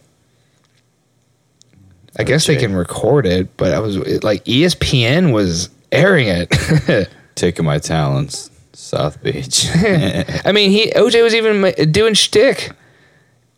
I 2.18 2.24
guess 2.24 2.48
they 2.48 2.58
can 2.58 2.76
record 2.76 3.26
it, 3.26 3.56
but 3.56 3.74
I 3.74 3.80
was 3.80 3.96
it, 3.96 4.24
like 4.24 4.44
ESPN 4.44 5.32
was 5.34 5.70
airing 5.92 6.28
it. 6.28 7.10
Taking 7.36 7.64
my 7.64 7.78
talents, 7.78 8.52
South 8.80 9.22
Beach. 9.22 9.68
I 9.76 10.52
mean, 10.54 10.72
he 10.72 10.92
OJ 10.92 11.22
was 11.22 11.36
even 11.36 11.62
ma- 11.62 11.72
doing 11.92 12.14
shtick. 12.14 12.72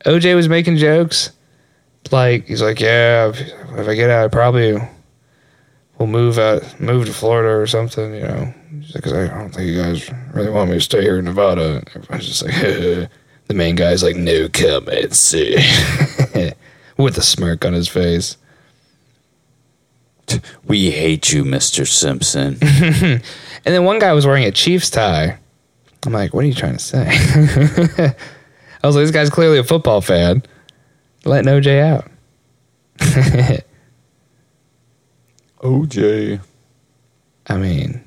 OJ 0.05 0.35
was 0.35 0.49
making 0.49 0.77
jokes. 0.77 1.31
Like 2.11 2.47
he's 2.47 2.61
like, 2.61 2.79
yeah, 2.79 3.29
if, 3.29 3.39
if 3.39 3.87
I 3.87 3.93
get 3.93 4.09
out, 4.09 4.25
I 4.25 4.27
probably 4.27 4.77
will 5.97 6.07
move 6.07 6.39
out, 6.39 6.79
move 6.81 7.05
to 7.05 7.13
Florida 7.13 7.49
or 7.49 7.67
something. 7.67 8.15
You 8.15 8.21
know, 8.21 8.53
because 8.93 9.13
I 9.13 9.27
don't 9.27 9.51
think 9.51 9.67
you 9.67 9.81
guys 9.81 10.11
really 10.33 10.49
want 10.49 10.71
me 10.71 10.77
to 10.77 10.81
stay 10.81 11.01
here 11.01 11.19
in 11.19 11.25
Nevada. 11.25 11.83
Everybody's 11.95 12.27
just 12.27 12.43
like, 12.43 12.55
the 13.47 13.53
main 13.53 13.75
guy's 13.75 14.03
like, 14.03 14.15
no 14.15 14.49
comment, 14.49 15.13
see, 15.13 15.55
with 16.97 17.17
a 17.17 17.21
smirk 17.21 17.63
on 17.63 17.73
his 17.73 17.87
face. 17.87 18.37
we 20.65 20.89
hate 20.89 21.31
you, 21.31 21.43
Mr. 21.43 21.87
Simpson. 21.87 22.57
And 23.65 23.73
then 23.75 23.83
one 23.83 23.99
guy 23.99 24.13
was 24.13 24.25
wearing 24.25 24.43
a 24.45 24.51
Chiefs 24.51 24.89
tie. 24.89 25.37
I'm 26.05 26.13
like, 26.13 26.33
what 26.33 26.43
are 26.43 26.47
you 26.47 26.53
trying 26.53 26.73
to 26.77 26.79
say? 26.79 27.05
I 28.83 28.87
was 28.87 28.95
like, 28.95 29.03
this 29.03 29.11
guy's 29.11 29.29
clearly 29.29 29.59
a 29.59 29.63
football 29.63 30.01
fan. 30.01 30.41
Letting 31.25 31.51
OJ 31.51 31.79
out. 31.81 32.07
OJ. 35.61 36.39
I 37.47 37.57
mean, 37.57 38.03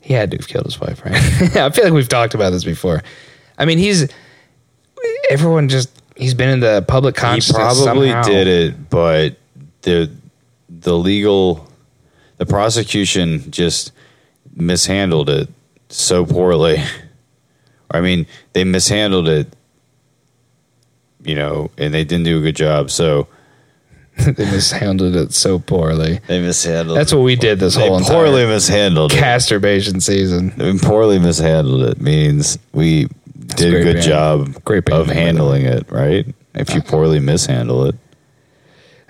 he 0.00 0.14
had 0.14 0.30
to 0.32 0.36
have 0.38 0.48
killed 0.48 0.64
his 0.66 0.80
wife, 0.80 1.04
right? 1.04 1.14
I 1.56 1.70
feel 1.70 1.84
like 1.84 1.92
we've 1.92 2.08
talked 2.08 2.34
about 2.34 2.50
this 2.50 2.64
before. 2.64 3.02
I 3.58 3.64
mean, 3.64 3.78
he's 3.78 4.08
everyone 5.30 5.68
just 5.68 5.90
he's 6.16 6.34
been 6.34 6.48
in 6.48 6.60
the 6.60 6.84
public 6.88 7.16
He 7.16 7.20
consciousness. 7.20 7.56
probably 7.84 8.08
somehow. 8.08 8.22
did 8.24 8.46
it, 8.48 8.90
but 8.90 9.36
the 9.82 10.10
the 10.68 10.96
legal 10.96 11.68
the 12.42 12.46
prosecution 12.46 13.48
just 13.52 13.92
mishandled 14.56 15.30
it 15.30 15.48
so 15.90 16.26
poorly. 16.26 16.82
I 17.90 18.00
mean, 18.00 18.26
they 18.52 18.64
mishandled 18.64 19.28
it, 19.28 19.54
you 21.22 21.36
know, 21.36 21.70
and 21.78 21.94
they 21.94 22.02
didn't 22.02 22.24
do 22.24 22.38
a 22.38 22.42
good 22.42 22.56
job. 22.56 22.90
So 22.90 23.28
they 24.16 24.44
mishandled 24.44 25.14
it 25.14 25.32
so 25.32 25.60
poorly. 25.60 26.18
they 26.26 26.40
mishandled. 26.40 26.98
That's 26.98 27.12
what 27.12 27.22
we 27.22 27.36
did 27.36 27.60
this 27.60 27.76
they 27.76 27.86
whole 27.86 28.00
poorly 28.00 28.42
entire 28.42 28.54
mishandled 28.54 29.12
it. 29.12 29.20
masturbation 29.20 30.00
season. 30.00 30.52
I 30.58 30.64
mean, 30.64 30.80
poorly 30.80 31.20
mishandled 31.20 31.84
it 31.84 32.00
means 32.00 32.58
we 32.72 33.06
did 33.54 33.72
a 33.72 33.82
good 33.84 33.94
band. 33.94 34.04
job 34.04 34.64
Great 34.64 34.88
of 34.88 35.06
handling 35.06 35.64
it, 35.66 35.88
right? 35.92 36.26
If 36.56 36.74
you 36.74 36.82
poorly 36.82 37.20
mishandle 37.20 37.84
it, 37.84 37.94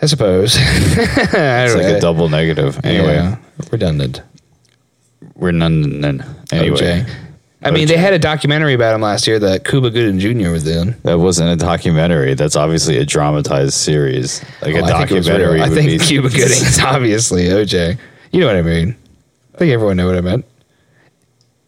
I 0.03 0.07
suppose. 0.07 0.57
it's 0.59 1.75
like 1.75 1.85
a 1.85 2.01
double 2.01 2.29
negative. 2.29 2.85
Anyway, 2.85 3.37
redundant. 3.71 4.21
we're 5.37 5.53
none. 5.53 6.01
none. 6.01 6.25
Anyway, 6.51 6.77
OJ. 6.77 7.11
I 7.65 7.71
mean, 7.71 7.87
they 7.87 7.97
had 7.97 8.13
a 8.13 8.19
documentary 8.19 8.75
about 8.75 8.97
him 8.97 9.03
last 9.03 9.29
year 9.29 9.39
that 9.39 9.65
Cuba 9.65 9.91
Gooding 9.91 10.19
Jr. 10.19 10.51
was 10.51 10.67
in. 10.67 10.97
that 11.05 11.19
wasn't 11.19 11.51
a 11.51 11.57
documentary. 11.57 12.35
That's 12.35 12.57
obviously 12.57 12.99
a 12.99 13.05
dramatized 13.05 13.75
series. 13.75 14.43
Like 14.61 14.75
a 14.75 14.81
Oh, 14.81 14.85
I 14.85 14.99
think 14.99 15.13
it 15.13 15.15
was 15.15 15.31
real. 15.31 15.39
documentary. 15.39 15.63
I 15.63 15.69
think 15.69 16.01
be, 16.01 16.05
Cuba 16.07 16.29
Gooding 16.29 16.45
is 16.45 16.81
obviously 16.85 17.45
OJ. 17.45 17.99
You 18.33 18.41
know 18.41 18.47
what 18.49 18.57
I 18.57 18.63
mean? 18.63 18.97
I 19.55 19.59
think 19.59 19.73
everyone 19.73 19.97
knew 19.97 20.07
what 20.07 20.17
I 20.17 20.21
meant. 20.21 20.45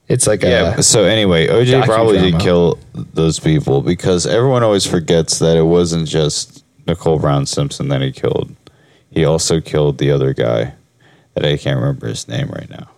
It's 0.09 0.27
like 0.27 0.43
Yeah. 0.43 0.81
So 0.81 1.05
anyway, 1.05 1.47
OJ 1.47 1.85
probably 1.85 2.19
did 2.19 2.41
kill 2.41 2.79
those 2.93 3.39
people 3.39 3.81
because 3.81 4.27
everyone 4.27 4.65
always 4.65 4.85
forgets 4.85 5.39
that 5.39 5.57
it 5.57 5.63
wasn't 5.63 6.09
just 6.09 6.64
Nicole 6.87 7.19
Brown 7.19 7.47
Simpson 7.47 7.89
that 7.89 8.03
he 8.03 8.13
killed. 8.13 8.55
He 9.11 9.25
also 9.25 9.61
killed 9.61 9.99
the 9.99 10.11
other 10.11 10.35
guy 10.35 10.75
that 11.35 11.45
I 11.45 11.57
can't 11.57 11.79
remember 11.79 12.09
his 12.09 12.29
name 12.29 12.49
right 12.49 12.69
now, 12.69 12.89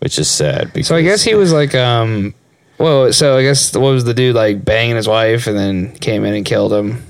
which 0.00 0.18
is 0.18 0.28
sad. 0.28 0.72
Because 0.72 0.88
So 0.88 0.96
I 0.96 1.02
guess 1.02 1.22
he 1.22 1.34
was 1.34 1.52
like, 1.52 1.74
um, 1.74 2.34
well, 2.78 3.12
so 3.12 3.36
I 3.36 3.42
guess 3.42 3.74
what 3.74 3.90
was 3.90 4.04
the 4.04 4.14
dude 4.14 4.34
like 4.34 4.64
banging 4.64 4.96
his 4.96 5.08
wife 5.08 5.46
and 5.46 5.58
then 5.58 5.94
came 5.96 6.24
in 6.24 6.34
and 6.34 6.44
killed 6.44 6.72
him? 6.72 7.02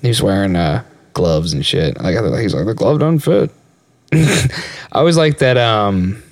He 0.00 0.08
was 0.08 0.22
wearing 0.22 0.56
uh, 0.56 0.84
gloves 1.12 1.52
and 1.52 1.64
shit. 1.64 1.96
Like 2.00 2.16
I 2.16 2.20
thought 2.20 2.36
he's 2.36 2.54
like 2.54 2.66
the 2.66 2.74
glove 2.74 2.98
don't 2.98 3.18
fit. 3.18 3.50
I 4.92 5.02
was 5.02 5.16
like 5.16 5.38
that. 5.38 5.56
Um, 5.56 6.22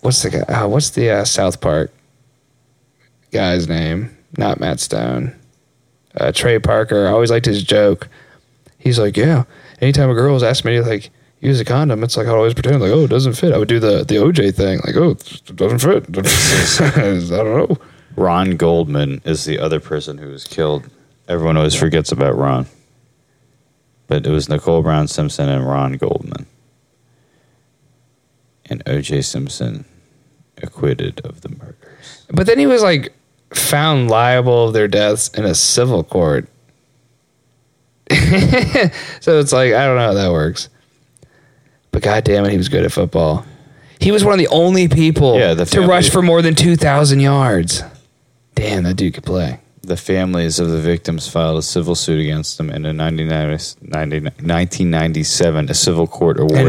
what's 0.00 0.22
the 0.22 0.30
guy? 0.30 0.38
Uh, 0.40 0.68
what's 0.68 0.90
the 0.90 1.10
uh, 1.10 1.24
South 1.24 1.60
Park 1.60 1.92
guy's 3.32 3.68
name? 3.68 4.16
Not 4.38 4.60
Matt 4.60 4.80
Stone. 4.80 5.34
Uh, 6.16 6.32
Trey 6.32 6.58
Parker. 6.58 7.06
I 7.06 7.10
always 7.10 7.30
liked 7.30 7.46
his 7.46 7.62
joke. 7.62 8.08
He's 8.78 8.98
like, 8.98 9.16
yeah. 9.16 9.44
Anytime 9.80 10.10
a 10.10 10.14
girl 10.14 10.32
was 10.32 10.42
asking 10.42 10.70
me 10.70 10.76
to 10.78 10.82
like 10.84 11.10
use 11.40 11.60
a 11.60 11.64
condom, 11.64 12.02
it's 12.02 12.16
like 12.16 12.26
I 12.26 12.30
always 12.30 12.54
pretend 12.54 12.80
like, 12.80 12.92
oh, 12.92 13.04
it 13.04 13.10
doesn't 13.10 13.34
fit. 13.34 13.52
I 13.52 13.58
would 13.58 13.68
do 13.68 13.78
the 13.78 14.04
the 14.04 14.16
OJ 14.16 14.54
thing, 14.54 14.80
like, 14.86 14.96
oh, 14.96 15.10
it 15.10 15.56
doesn't 15.56 15.80
fit. 15.80 16.06
I 17.32 17.42
don't 17.44 17.68
know. 17.70 17.78
Ron 18.16 18.56
Goldman 18.56 19.20
is 19.24 19.44
the 19.44 19.58
other 19.58 19.78
person 19.78 20.16
who 20.16 20.28
was 20.28 20.44
killed. 20.44 20.88
Everyone 21.28 21.56
always 21.56 21.74
forgets 21.74 22.12
about 22.12 22.36
Ron. 22.36 22.66
But 24.06 24.26
it 24.26 24.30
was 24.30 24.48
Nicole 24.48 24.82
Brown 24.82 25.08
Simpson 25.08 25.48
and 25.48 25.66
Ron 25.66 25.94
Goldman. 25.94 26.46
And 28.66 28.84
OJ 28.84 29.24
Simpson 29.24 29.84
acquitted 30.62 31.20
of 31.24 31.42
the 31.42 31.50
murders. 31.50 32.26
But 32.32 32.46
then 32.46 32.58
he 32.58 32.66
was 32.66 32.82
like 32.82 33.12
found 33.54 34.10
liable 34.10 34.68
of 34.68 34.74
their 34.74 34.88
deaths 34.88 35.28
in 35.28 35.44
a 35.44 35.54
civil 35.54 36.02
court. 36.04 36.48
so 38.10 39.40
it's 39.40 39.52
like 39.52 39.72
I 39.72 39.84
don't 39.86 39.96
know 39.96 40.06
how 40.06 40.14
that 40.14 40.32
works. 40.32 40.68
But 41.90 42.02
god 42.02 42.24
damn 42.24 42.44
it, 42.44 42.50
he 42.50 42.56
was 42.56 42.68
good 42.68 42.84
at 42.84 42.92
football. 42.92 43.44
He 43.98 44.12
was 44.12 44.24
one 44.24 44.34
of 44.34 44.38
the 44.38 44.48
only 44.48 44.88
people 44.88 45.38
Yeah, 45.38 45.54
the 45.54 45.64
to 45.64 45.80
rush 45.82 46.10
for 46.10 46.22
more 46.22 46.42
than 46.42 46.54
two 46.54 46.76
thousand 46.76 47.20
yards. 47.20 47.82
Damn, 48.54 48.84
that 48.84 48.94
dude 48.94 49.14
could 49.14 49.24
play. 49.24 49.60
The 49.82 49.96
families 49.96 50.58
of 50.58 50.68
the 50.68 50.80
victims 50.80 51.28
filed 51.28 51.58
a 51.58 51.62
civil 51.62 51.94
suit 51.94 52.20
against 52.20 52.58
him, 52.58 52.70
and 52.70 52.84
in 52.86 52.96
1997, 52.96 55.70
a 55.70 55.74
civil 55.74 56.06
court 56.08 56.40
awarded 56.40 56.66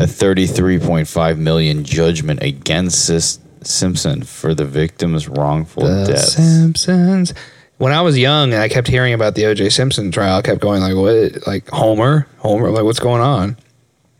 a 0.00 0.06
33.5 0.06 1.36
million 1.36 1.84
judgment 1.84 2.42
against 2.42 3.04
Sis- 3.04 3.40
Simpson 3.66 4.22
for 4.22 4.54
the 4.54 4.64
victim's 4.64 5.28
wrongful 5.28 5.84
The 5.84 6.04
deaths. 6.06 6.34
Simpsons. 6.34 7.34
When 7.78 7.92
I 7.92 8.00
was 8.00 8.18
young 8.18 8.52
and 8.52 8.60
I 8.60 8.68
kept 8.68 8.88
hearing 8.88 9.12
about 9.14 9.34
the 9.36 9.46
O.J. 9.46 9.70
Simpson 9.70 10.10
trial, 10.10 10.38
I 10.38 10.42
kept 10.42 10.60
going 10.60 10.80
like, 10.80 10.94
"What? 10.96 11.46
Like 11.46 11.68
Homer? 11.68 12.26
Homer? 12.38 12.70
Like 12.70 12.84
what's 12.84 12.98
going 12.98 13.22
on?" 13.22 13.56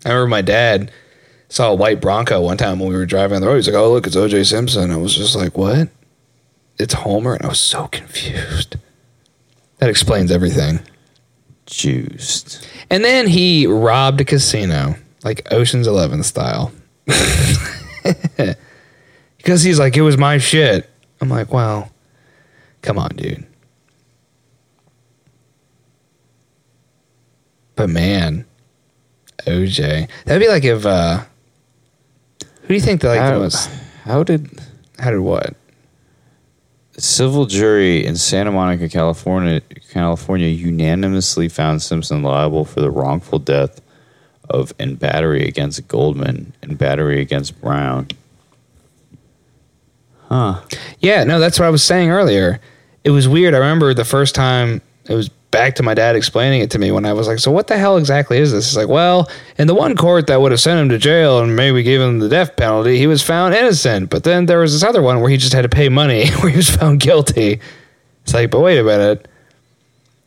I 0.04 0.10
remember 0.10 0.28
my 0.28 0.42
dad 0.42 0.92
saw 1.48 1.70
a 1.70 1.74
white 1.74 2.00
Bronco 2.00 2.40
one 2.40 2.56
time 2.56 2.78
when 2.78 2.88
we 2.88 2.94
were 2.94 3.06
driving 3.06 3.34
on 3.36 3.40
the 3.42 3.48
road. 3.48 3.56
He's 3.56 3.66
like, 3.66 3.76
"Oh, 3.76 3.90
look, 3.92 4.06
it's 4.06 4.14
O.J. 4.16 4.44
Simpson." 4.44 4.90
I 4.92 4.96
was 4.96 5.14
just 5.14 5.34
like, 5.34 5.58
"What? 5.58 5.88
It's 6.78 6.94
Homer?" 6.94 7.34
And 7.34 7.44
I 7.44 7.48
was 7.48 7.58
so 7.58 7.88
confused. 7.88 8.76
That 9.78 9.90
explains 9.90 10.30
everything. 10.30 10.80
Juiced. 11.66 12.66
And 12.90 13.04
then 13.04 13.26
he 13.26 13.66
robbed 13.66 14.20
a 14.20 14.24
casino, 14.24 14.94
like 15.24 15.46
Ocean's 15.52 15.86
Eleven 15.86 16.22
style. 16.22 16.72
because 19.48 19.62
he's 19.62 19.78
like, 19.78 19.96
it 19.96 20.02
was 20.02 20.18
my 20.18 20.36
shit. 20.36 20.90
I'm 21.22 21.30
like, 21.30 21.50
well, 21.54 21.90
come 22.82 22.98
on, 22.98 23.08
dude. 23.16 23.46
But 27.74 27.88
man, 27.88 28.44
OJ. 29.46 30.06
That'd 30.26 30.42
be 30.42 30.48
like 30.48 30.64
if 30.64 30.84
uh 30.84 31.24
who 32.42 32.68
do 32.68 32.74
you 32.74 32.80
think 32.80 33.00
that 33.00 33.08
like 33.08 33.20
the 33.20 33.24
How, 33.24 33.38
most 33.38 33.70
how 34.04 34.22
did 34.22 34.60
how 34.98 35.12
did 35.12 35.20
what? 35.20 35.54
Civil 36.98 37.46
jury 37.46 38.04
in 38.04 38.16
Santa 38.16 38.52
Monica, 38.52 38.86
California, 38.86 39.62
California 39.90 40.48
unanimously 40.48 41.48
found 41.48 41.80
Simpson 41.80 42.22
liable 42.22 42.66
for 42.66 42.82
the 42.82 42.90
wrongful 42.90 43.38
death 43.38 43.80
of 44.50 44.74
and 44.78 44.98
battery 44.98 45.48
against 45.48 45.88
Goldman 45.88 46.52
and 46.60 46.76
battery 46.76 47.22
against 47.22 47.58
Brown. 47.62 48.08
Huh. 50.28 50.60
Yeah, 51.00 51.24
no, 51.24 51.40
that's 51.40 51.58
what 51.58 51.66
I 51.66 51.70
was 51.70 51.82
saying 51.82 52.10
earlier. 52.10 52.60
It 53.04 53.10
was 53.10 53.26
weird. 53.26 53.54
I 53.54 53.58
remember 53.58 53.94
the 53.94 54.04
first 54.04 54.34
time 54.34 54.82
it 55.08 55.14
was 55.14 55.28
back 55.50 55.76
to 55.76 55.82
my 55.82 55.94
dad 55.94 56.14
explaining 56.14 56.60
it 56.60 56.70
to 56.72 56.78
me 56.78 56.90
when 56.90 57.06
I 57.06 57.14
was 57.14 57.26
like, 57.26 57.38
"So 57.38 57.50
what 57.50 57.68
the 57.68 57.78
hell 57.78 57.96
exactly 57.96 58.38
is 58.38 58.52
this?" 58.52 58.66
It's 58.66 58.76
like, 58.76 58.88
"Well, 58.88 59.30
in 59.56 59.66
the 59.66 59.74
one 59.74 59.96
court 59.96 60.26
that 60.26 60.40
would 60.40 60.52
have 60.52 60.60
sent 60.60 60.78
him 60.78 60.90
to 60.90 60.98
jail 60.98 61.40
and 61.40 61.56
maybe 61.56 61.82
gave 61.82 62.00
him 62.00 62.18
the 62.18 62.28
death 62.28 62.56
penalty, 62.56 62.98
he 62.98 63.06
was 63.06 63.22
found 63.22 63.54
innocent. 63.54 64.10
But 64.10 64.24
then 64.24 64.44
there 64.44 64.58
was 64.58 64.74
this 64.74 64.82
other 64.82 65.00
one 65.00 65.20
where 65.20 65.30
he 65.30 65.38
just 65.38 65.54
had 65.54 65.62
to 65.62 65.68
pay 65.70 65.88
money, 65.88 66.28
where 66.40 66.50
he 66.50 66.56
was 66.56 66.70
found 66.70 67.00
guilty." 67.00 67.60
It's 68.24 68.34
like, 68.34 68.50
but 68.50 68.60
wait 68.60 68.78
a 68.78 68.84
minute. 68.84 69.26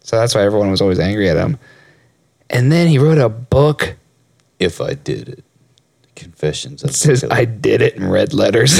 So 0.04 0.18
that's 0.18 0.34
why 0.34 0.42
everyone 0.42 0.72
was 0.72 0.82
always 0.82 1.00
angry 1.00 1.30
at 1.30 1.38
him. 1.38 1.60
And 2.50 2.72
then 2.72 2.88
he 2.88 2.98
wrote 2.98 3.20
a 3.20 3.30
book 3.30 3.96
If 4.58 4.82
I 4.82 4.96
did 4.96 5.30
it. 5.30 5.44
Confessions 6.16 6.84
of 6.84 6.90
that 6.92 6.96
says, 6.96 7.24
"I 7.30 7.46
did 7.46 7.82
it" 7.82 7.96
in 7.96 8.08
red 8.08 8.34
letters. 8.34 8.80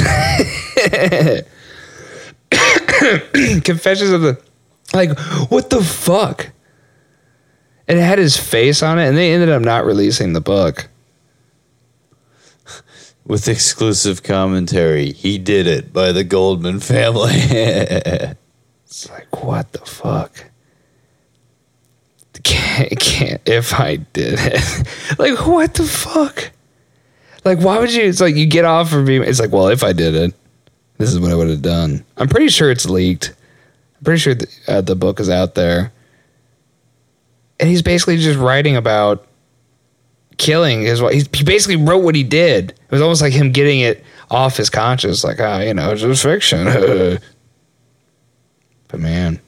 Confessions 3.64 4.10
of 4.10 4.20
the 4.20 4.40
like, 4.94 5.18
what 5.50 5.70
the 5.70 5.82
fuck? 5.82 6.50
And 7.88 7.98
it 7.98 8.02
had 8.02 8.18
his 8.18 8.36
face 8.36 8.82
on 8.82 8.98
it, 8.98 9.08
and 9.08 9.16
they 9.16 9.32
ended 9.32 9.48
up 9.48 9.62
not 9.62 9.84
releasing 9.84 10.32
the 10.32 10.40
book. 10.40 10.88
with 13.24 13.48
exclusive 13.48 14.22
commentary. 14.22 15.12
He 15.12 15.38
did 15.38 15.66
it 15.66 15.92
by 15.92 16.12
the 16.12 16.24
Goldman 16.24 16.80
family. 16.80 18.36
It's 18.84 19.08
like, 19.08 19.42
what 19.42 19.72
the 19.72 19.78
fuck? 19.78 20.50
Can't, 22.42 23.00
can't 23.00 23.40
if 23.46 23.72
I 23.72 23.96
did 23.96 24.34
it. 24.38 25.18
like, 25.18 25.46
what 25.46 25.72
the 25.72 25.84
fuck? 25.84 26.50
Like, 27.44 27.58
why 27.58 27.78
would 27.78 27.92
you? 27.92 28.04
It's 28.04 28.20
like 28.20 28.36
you 28.36 28.46
get 28.46 28.64
off 28.64 28.90
for 28.90 29.02
being. 29.02 29.22
It's 29.22 29.40
like, 29.40 29.50
well, 29.50 29.68
if 29.68 29.82
I 29.82 29.92
did 29.92 30.14
it, 30.14 30.34
this 30.98 31.10
is 31.10 31.18
what 31.18 31.32
I 31.32 31.34
would 31.34 31.48
have 31.48 31.62
done. 31.62 32.04
I'm 32.16 32.28
pretty 32.28 32.48
sure 32.48 32.70
it's 32.70 32.88
leaked. 32.88 33.34
I'm 33.98 34.04
pretty 34.04 34.20
sure 34.20 34.34
the, 34.34 34.48
uh, 34.68 34.80
the 34.80 34.94
book 34.94 35.18
is 35.20 35.28
out 35.28 35.54
there. 35.54 35.92
And 37.58 37.68
he's 37.68 37.82
basically 37.82 38.16
just 38.16 38.38
writing 38.38 38.76
about 38.76 39.26
killing 40.38 40.82
his 40.82 41.00
wife. 41.00 41.28
He 41.32 41.44
basically 41.44 41.76
wrote 41.76 42.02
what 42.02 42.14
he 42.14 42.22
did. 42.22 42.70
It 42.70 42.90
was 42.90 43.00
almost 43.00 43.22
like 43.22 43.32
him 43.32 43.52
getting 43.52 43.80
it 43.80 44.04
off 44.30 44.56
his 44.56 44.70
conscience, 44.70 45.24
like, 45.24 45.40
ah, 45.40 45.60
you 45.60 45.74
know, 45.74 45.90
it's 45.90 46.00
just 46.00 46.22
fiction. 46.22 46.64
but 48.88 49.00
man, 49.00 49.40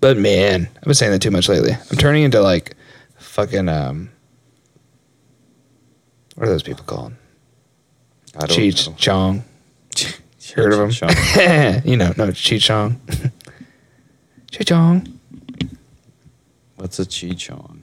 but 0.00 0.16
man, 0.16 0.68
I've 0.76 0.82
been 0.82 0.94
saying 0.94 1.12
that 1.12 1.22
too 1.22 1.30
much 1.30 1.48
lately. 1.48 1.72
I'm 1.72 1.96
turning 1.96 2.24
into 2.24 2.40
like 2.40 2.74
fucking 3.18 3.68
um, 3.68 4.10
what 6.34 6.46
are 6.48 6.50
those 6.50 6.62
people 6.62 6.84
called? 6.84 7.12
I 8.36 8.46
don't 8.46 8.58
Cheech 8.58 8.88
know. 8.88 8.94
Chong. 8.96 9.44
Heard 10.54 10.72
of 10.72 10.80
him? 10.80 10.90
Chong. 10.90 11.10
you 11.84 11.96
know, 11.96 12.12
no, 12.16 12.28
Cheech 12.28 12.62
Chong. 12.62 13.00
Cheech 14.50 14.66
Chong. 14.66 15.18
What's 16.76 16.98
a 16.98 17.04
Chi 17.06 17.34
Chong? 17.34 17.82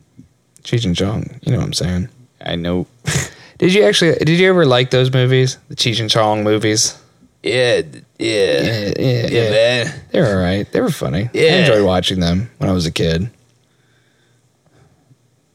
Cheech 0.64 0.86
and 0.86 0.96
Chong. 0.96 1.40
You 1.44 1.52
know 1.54 1.60
what 1.60 1.66
I'm 1.66 1.74
saying? 1.74 2.10
I 2.42 2.56
know. 2.56 2.86
Did 3.58 3.74
you 3.74 3.84
actually? 3.84 4.14
Did 4.18 4.30
you 4.40 4.50
ever 4.50 4.66
like 4.66 4.92
those 4.92 5.12
movies? 5.14 5.58
The 5.70 5.76
Cheech 5.76 6.00
and 6.00 6.10
Chong 6.10 6.44
movies? 6.44 6.98
Yeah, 7.44 7.82
yeah, 8.18 8.62
Yeah, 8.62 8.94
yeah, 9.00 9.28
yeah. 9.28 9.50
man. 9.50 10.02
They 10.12 10.20
were 10.22 10.28
all 10.28 10.36
right. 10.42 10.70
They 10.72 10.82
were 10.82 10.92
funny. 10.92 11.30
Yeah. 11.34 11.44
I 11.44 11.56
enjoyed 11.60 11.86
watching 11.86 12.20
them 12.20 12.50
when 12.58 12.70
I 12.70 12.74
was 12.74 12.86
a 12.86 12.92
kid. 12.92 13.30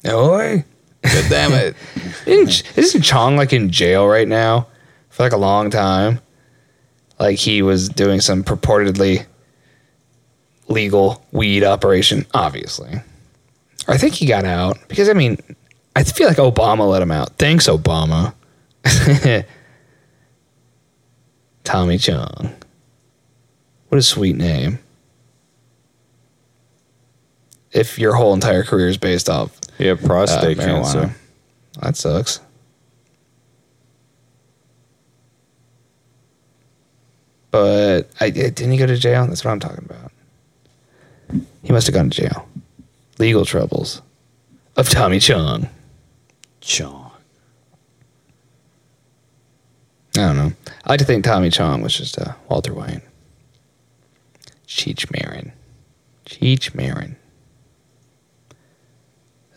Oh, 0.06 0.62
God 1.04 1.24
damn 1.28 1.52
it. 1.52 1.76
isn't, 2.26 2.78
isn't 2.78 3.02
Chong 3.02 3.36
like 3.36 3.52
in 3.52 3.70
jail 3.70 4.06
right 4.06 4.26
now 4.26 4.66
for 5.10 5.22
like 5.22 5.32
a 5.32 5.38
long 5.38 5.70
time? 5.70 6.20
Like 7.18 7.38
he 7.38 7.62
was 7.62 7.88
doing 7.88 8.20
some 8.20 8.42
purportedly 8.42 9.26
legal 10.68 11.24
weed 11.32 11.62
operation, 11.62 12.26
obviously. 12.34 13.00
I 13.86 13.98
think 13.98 14.14
he 14.14 14.26
got 14.26 14.44
out 14.44 14.78
because 14.88 15.08
I 15.08 15.12
mean, 15.12 15.38
I 15.94 16.04
feel 16.04 16.26
like 16.26 16.38
Obama 16.38 16.88
let 16.88 17.02
him 17.02 17.10
out. 17.10 17.36
Thanks, 17.38 17.68
Obama. 17.68 18.34
Tommy 21.64 21.98
Chong. 21.98 22.54
What 23.88 23.98
a 23.98 24.02
sweet 24.02 24.36
name. 24.36 24.78
If 27.72 27.98
your 27.98 28.14
whole 28.14 28.34
entire 28.34 28.62
career 28.62 28.88
is 28.88 28.98
based 28.98 29.28
off 29.28 29.58
Yeah, 29.78 29.92
uh, 29.92 29.96
prostate 29.96 30.58
marijuana. 30.58 30.64
cancer. 30.82 31.14
That 31.80 31.96
sucks. 31.96 32.40
But 37.50 38.10
I 38.20 38.30
didn't 38.30 38.72
he 38.72 38.78
go 38.78 38.86
to 38.86 38.96
jail? 38.96 39.26
That's 39.26 39.44
what 39.44 39.52
I'm 39.52 39.60
talking 39.60 39.84
about. 39.88 40.10
He 41.62 41.72
must 41.72 41.86
have 41.86 41.94
gone 41.94 42.10
to 42.10 42.22
jail. 42.22 42.48
Legal 43.18 43.44
troubles 43.44 44.02
of 44.76 44.88
Tommy 44.88 45.20
Chung. 45.20 45.68
Chong. 46.60 47.12
I 50.16 50.20
don't 50.20 50.36
know. 50.36 50.52
I 50.84 50.90
like 50.90 50.98
to 51.00 51.04
think 51.04 51.24
Tommy 51.24 51.50
Chong 51.50 51.82
was 51.82 51.96
just 51.96 52.18
uh, 52.18 52.34
Walter 52.48 52.74
White. 52.74 53.02
Cheech 54.66 55.10
Marin. 55.12 55.52
Cheech 56.26 56.74
Marin. 56.74 57.16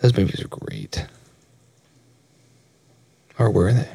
Those 0.01 0.15
movies 0.15 0.41
are 0.41 0.47
great. 0.47 1.05
Or 3.39 3.51
were 3.51 3.73
they? 3.73 3.89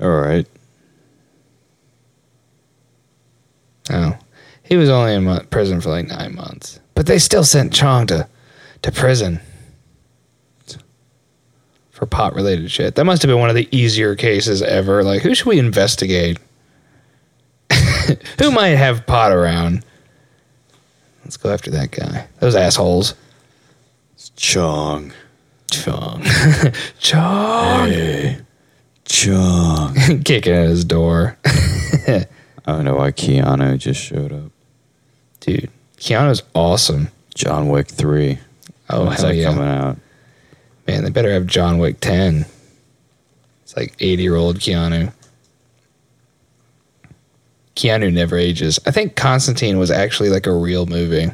All 0.00 0.10
right. 0.10 0.46
Oh, 3.90 4.16
he 4.62 4.76
was 4.76 4.88
only 4.88 5.14
in 5.14 5.46
prison 5.46 5.80
for 5.80 5.90
like 5.90 6.08
nine 6.08 6.34
months, 6.34 6.80
but 6.94 7.06
they 7.06 7.18
still 7.18 7.44
sent 7.44 7.72
Chong 7.72 8.06
to 8.08 8.28
to 8.82 8.92
prison 8.92 9.40
for 11.90 12.06
pot 12.06 12.34
related 12.34 12.70
shit. 12.70 12.96
That 12.96 13.04
must 13.04 13.22
have 13.22 13.28
been 13.28 13.38
one 13.38 13.48
of 13.50 13.54
the 13.54 13.68
easier 13.70 14.16
cases 14.16 14.60
ever. 14.60 15.04
Like, 15.04 15.22
who 15.22 15.34
should 15.36 15.46
we 15.46 15.58
investigate? 15.60 16.38
who 18.38 18.50
might 18.50 18.74
have 18.74 19.06
pot 19.06 19.30
around? 19.30 19.84
Let's 21.24 21.36
go 21.36 21.52
after 21.52 21.70
that 21.70 21.90
guy. 21.90 22.26
Those 22.40 22.54
assholes. 22.54 23.14
It's 24.14 24.30
Chong. 24.30 25.12
Chong. 25.70 26.24
Chong. 26.98 27.88
Hey. 27.88 28.38
Chong. 29.04 29.94
Kicking 30.24 30.52
at 30.52 30.68
his 30.68 30.84
door. 30.84 31.36
I 31.44 32.26
don't 32.66 32.84
know 32.84 32.96
why 32.96 33.10
Keanu 33.12 33.78
just 33.78 34.00
showed 34.00 34.32
up. 34.32 34.52
Dude, 35.40 35.70
Keanu's 35.96 36.42
awesome. 36.54 37.08
John 37.34 37.68
Wick 37.68 37.88
3. 37.88 38.38
Oh, 38.90 39.06
When's 39.06 39.20
hell 39.20 39.32
yeah. 39.32 39.44
coming 39.44 39.68
out? 39.68 39.96
Man, 40.86 41.04
they 41.04 41.10
better 41.10 41.32
have 41.32 41.46
John 41.46 41.78
Wick 41.78 42.00
10. 42.00 42.44
It's 43.62 43.76
like 43.76 43.94
80 43.98 44.22
year 44.22 44.36
old 44.36 44.58
Keanu. 44.58 45.12
Keanu 47.76 48.12
never 48.12 48.36
ages. 48.36 48.78
I 48.86 48.90
think 48.90 49.16
Constantine 49.16 49.78
was 49.78 49.90
actually 49.90 50.28
like 50.28 50.46
a 50.46 50.54
real 50.54 50.86
movie. 50.86 51.30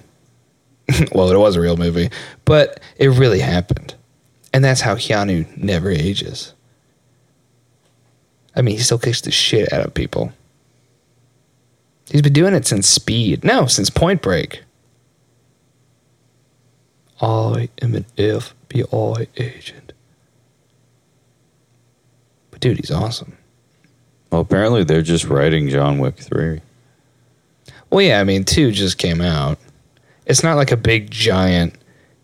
well, 1.13 1.31
it 1.31 1.39
was 1.39 1.57
a 1.57 1.61
real 1.61 1.77
movie, 1.77 2.11
but 2.45 2.81
it 2.97 3.09
really 3.09 3.41
happened. 3.41 3.95
And 4.53 4.65
that's 4.65 4.81
how 4.81 4.95
Keanu 4.95 5.57
never 5.57 5.91
ages. 5.91 6.55
I 8.57 8.63
mean, 8.63 8.77
he 8.77 8.83
still 8.83 8.99
kicks 8.99 9.21
the 9.21 9.31
shit 9.31 9.73
out 9.73 9.85
of 9.85 9.95
people. 9.95 10.33
He's 12.11 12.23
been 12.23 12.33
doing 12.33 12.55
it 12.55 12.67
since 12.67 12.89
Speed. 12.89 13.45
No, 13.45 13.67
since 13.67 13.91
Point 13.91 14.23
Break. 14.23 14.63
I 17.21 17.69
am 17.83 17.95
an 17.95 18.07
FBI 18.17 19.27
agent. 19.37 19.93
But 22.51 22.61
dude, 22.61 22.79
he's 22.79 22.91
awesome. 22.91 23.38
Well, 24.31 24.41
apparently 24.43 24.85
they're 24.85 25.03
just 25.03 25.25
writing 25.25 25.69
John 25.69 25.99
Wick 25.99 26.17
3. 26.17 26.61
Well, 27.91 28.03
yeah, 28.03 28.21
I 28.21 28.25
mean, 28.25 28.45
two 28.45 28.71
just 28.73 28.99
came 28.99 29.21
out. 29.21 29.59
It's 30.27 30.43
not 30.43 30.57
like 30.57 30.71
a 30.71 30.77
big 30.77 31.11
giant 31.11 31.75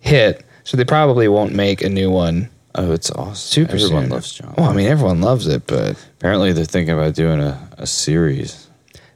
hit, 0.01 0.45
so 0.65 0.77
they 0.77 0.85
probably 0.85 1.27
won't 1.29 1.55
make 1.55 1.83
a 1.83 1.89
new 1.89 2.11
one 2.11 2.51
Oh, 2.77 2.91
it's 2.93 3.09
awesome. 3.13 3.35
super 3.37 3.75
Everyone 3.77 4.03
soon. 4.03 4.11
loves 4.11 4.33
John 4.33 4.55
Well, 4.59 4.69
I 4.69 4.75
mean, 4.75 4.89
everyone 4.89 5.21
loves 5.21 5.47
it, 5.47 5.65
but 5.67 5.97
Apparently 6.19 6.53
they're 6.53 6.65
thinking 6.65 6.93
about 6.95 7.15
doing 7.15 7.41
a, 7.41 7.69
a 7.79 7.87
series 7.87 8.67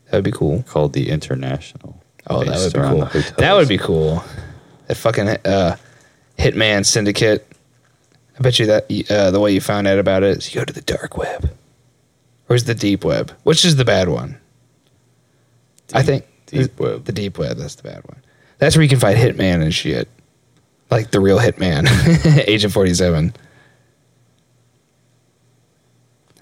that'd 0.07 0.25
be 0.25 0.31
cool. 0.31 0.63
called 0.63 0.93
The 0.93 1.11
International. 1.11 2.01
Oh, 2.29 2.45
that 2.45 2.57
would 2.61 2.73
be 2.73 2.79
cool. 3.19 3.23
That 3.39 3.53
would 3.55 3.69
be 3.69 3.79
cool. 3.79 4.23
That 4.87 4.95
fucking 4.95 5.29
uh, 5.29 5.77
Hitman 6.39 6.87
Syndicate. 6.87 7.47
I 8.39 8.43
bet 8.43 8.59
you 8.61 8.67
that 8.67 8.85
uh, 9.11 9.31
the 9.33 9.41
way 9.41 9.53
you 9.53 9.61
found 9.61 9.87
out 9.89 9.99
about 9.99 10.23
it 10.23 10.39
is 10.39 10.55
you 10.55 10.61
go 10.61 10.65
to 10.65 10.73
the 10.73 10.81
dark 10.83 11.17
web, 11.19 11.51
or 12.49 12.57
is 12.57 12.65
the 12.65 12.75
deep 12.75 13.05
web? 13.05 13.33
Which 13.43 13.65
is 13.65 13.77
the 13.77 13.85
bad 13.85 14.09
one? 14.09 14.39
I 15.95 16.03
think 16.03 16.25
Deep 16.47 16.79
Web. 16.81 17.05
The 17.05 17.13
deep 17.13 17.39
web. 17.39 17.57
That's 17.57 17.75
the 17.77 17.83
bad 17.83 18.03
one. 18.05 18.23
That's 18.59 18.77
where 18.77 18.83
you 18.83 18.89
can 18.89 18.99
fight 18.99 19.17
Hitman 19.17 19.63
and 19.63 19.73
shit, 19.73 20.09
like 20.91 21.11
the 21.11 21.21
real 21.21 21.39
Hitman, 21.39 21.87
Agent 22.49 22.73
Forty 22.73 22.95
Seven. 22.95 23.35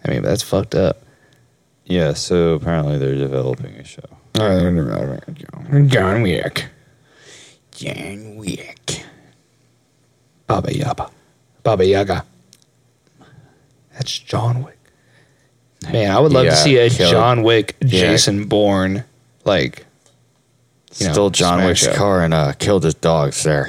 I 0.05 0.11
mean, 0.11 0.23
that's 0.23 0.43
fucked 0.43 0.75
up. 0.75 1.03
Yeah, 1.85 2.13
so 2.15 2.55
apparently 2.55 2.97
uh, 2.97 2.99
they're 2.99 3.15
developing 3.17 3.75
a 3.75 3.85
show. 3.85 4.03
John 5.89 6.23
Wick. 6.23 6.67
John 7.73 8.37
Wick. 8.37 9.05
Baba 10.47 10.77
Yaga. 10.77 11.11
Baba 11.63 11.85
Yaga. 11.85 12.25
That's 13.93 14.19
John 14.19 14.63
Wick. 14.63 14.76
Man, 15.93 16.11
I 16.11 16.19
would 16.19 16.33
love 16.33 16.45
Yeah, 16.45 16.51
to 16.51 16.57
see 16.57 16.77
a 16.79 16.91
kill- 16.91 17.11
John 17.11 17.43
Wick. 17.43 17.77
Jason 17.85 18.47
Bourne, 18.47 19.05
like. 19.45 19.85
You 20.99 21.07
know, 21.09 21.13
Stole 21.13 21.31
John 21.31 21.59
smash 21.59 21.67
Wick's 21.69 21.87
up. 21.89 21.97
car 21.97 22.23
and 22.23 22.33
uh, 22.33 22.53
killed 22.55 22.85
his 22.85 22.95
dogs 22.95 23.43
there. 23.45 23.69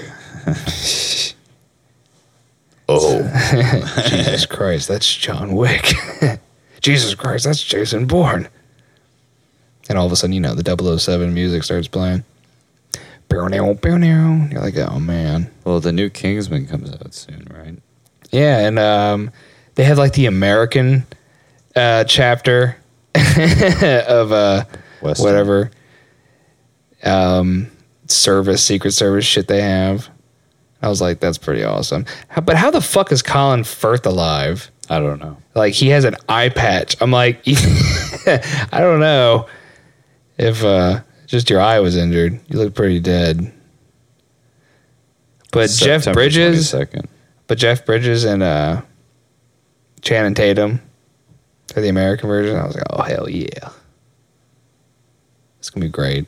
oh. 2.89 3.21
Jesus 4.09 4.45
Christ, 4.45 4.87
that's 4.87 5.13
John 5.15 5.53
Wick. 5.55 5.93
Jesus 6.81 7.15
Christ, 7.15 7.45
that's 7.45 7.61
Jason 7.63 8.05
Bourne. 8.05 8.47
And 9.89 9.97
all 9.97 10.05
of 10.05 10.11
a 10.11 10.15
sudden, 10.15 10.33
you 10.33 10.39
know, 10.39 10.53
the 10.53 10.97
007 10.99 11.33
music 11.33 11.63
starts 11.63 11.87
playing. 11.87 12.23
Bow 13.29 13.47
now, 13.47 13.73
bow 13.73 13.97
now. 13.97 14.47
You're 14.51 14.61
like, 14.61 14.77
oh 14.77 14.99
man. 14.99 15.51
Well, 15.65 15.81
the 15.81 15.91
new 15.91 16.09
Kingsman 16.09 16.65
comes 16.67 16.91
out 16.93 17.13
soon, 17.13 17.45
right? 17.53 17.77
Yeah, 18.31 18.59
and 18.65 18.79
um, 18.79 19.31
they 19.75 19.83
had 19.83 19.97
like 19.97 20.13
the 20.13 20.25
American 20.27 21.05
uh, 21.77 22.03
chapter 22.03 22.75
of 23.15 24.31
uh, 24.31 24.65
Western. 25.01 25.25
whatever 25.25 25.71
um, 27.03 27.71
service, 28.07 28.63
Secret 28.63 28.91
Service 28.91 29.25
shit 29.25 29.47
they 29.47 29.61
have. 29.61 30.09
I 30.81 30.89
was 30.89 31.01
like, 31.01 31.19
that's 31.19 31.37
pretty 31.37 31.63
awesome. 31.63 32.05
How, 32.27 32.41
but 32.41 32.55
how 32.55 32.69
the 32.69 32.81
fuck 32.81 33.11
is 33.11 33.23
Colin 33.23 33.63
Firth 33.63 34.05
alive? 34.05 34.69
I 34.89 34.99
don't 34.99 35.19
know. 35.19 35.37
Like 35.55 35.73
he 35.73 35.89
has 35.89 36.05
an 36.05 36.15
eye 36.29 36.49
patch. 36.49 36.95
I'm 37.01 37.11
like, 37.11 37.41
I 37.47 38.79
don't 38.79 38.99
know 38.99 39.47
if 40.37 40.63
uh, 40.63 41.01
just 41.25 41.49
your 41.49 41.61
eye 41.61 41.79
was 41.79 41.95
injured. 41.95 42.39
You 42.47 42.59
look 42.59 42.75
pretty 42.75 42.99
dead. 42.99 43.51
But 45.51 45.69
Jeff 45.71 46.03
September 46.03 46.21
Bridges, 46.21 46.71
22nd. 46.71 47.05
but 47.47 47.57
Jeff 47.57 47.85
Bridges 47.85 48.23
and 48.23 48.43
uh, 48.43 48.81
Channing 50.01 50.35
Tatum 50.35 50.81
for 51.73 51.81
the 51.81 51.89
American 51.89 52.27
version. 52.27 52.57
I 52.57 52.65
was 52.65 52.75
like, 52.75 52.85
oh 52.91 53.01
hell 53.01 53.29
yeah, 53.29 53.69
it's 55.59 55.69
gonna 55.69 55.85
be 55.85 55.91
great. 55.91 56.25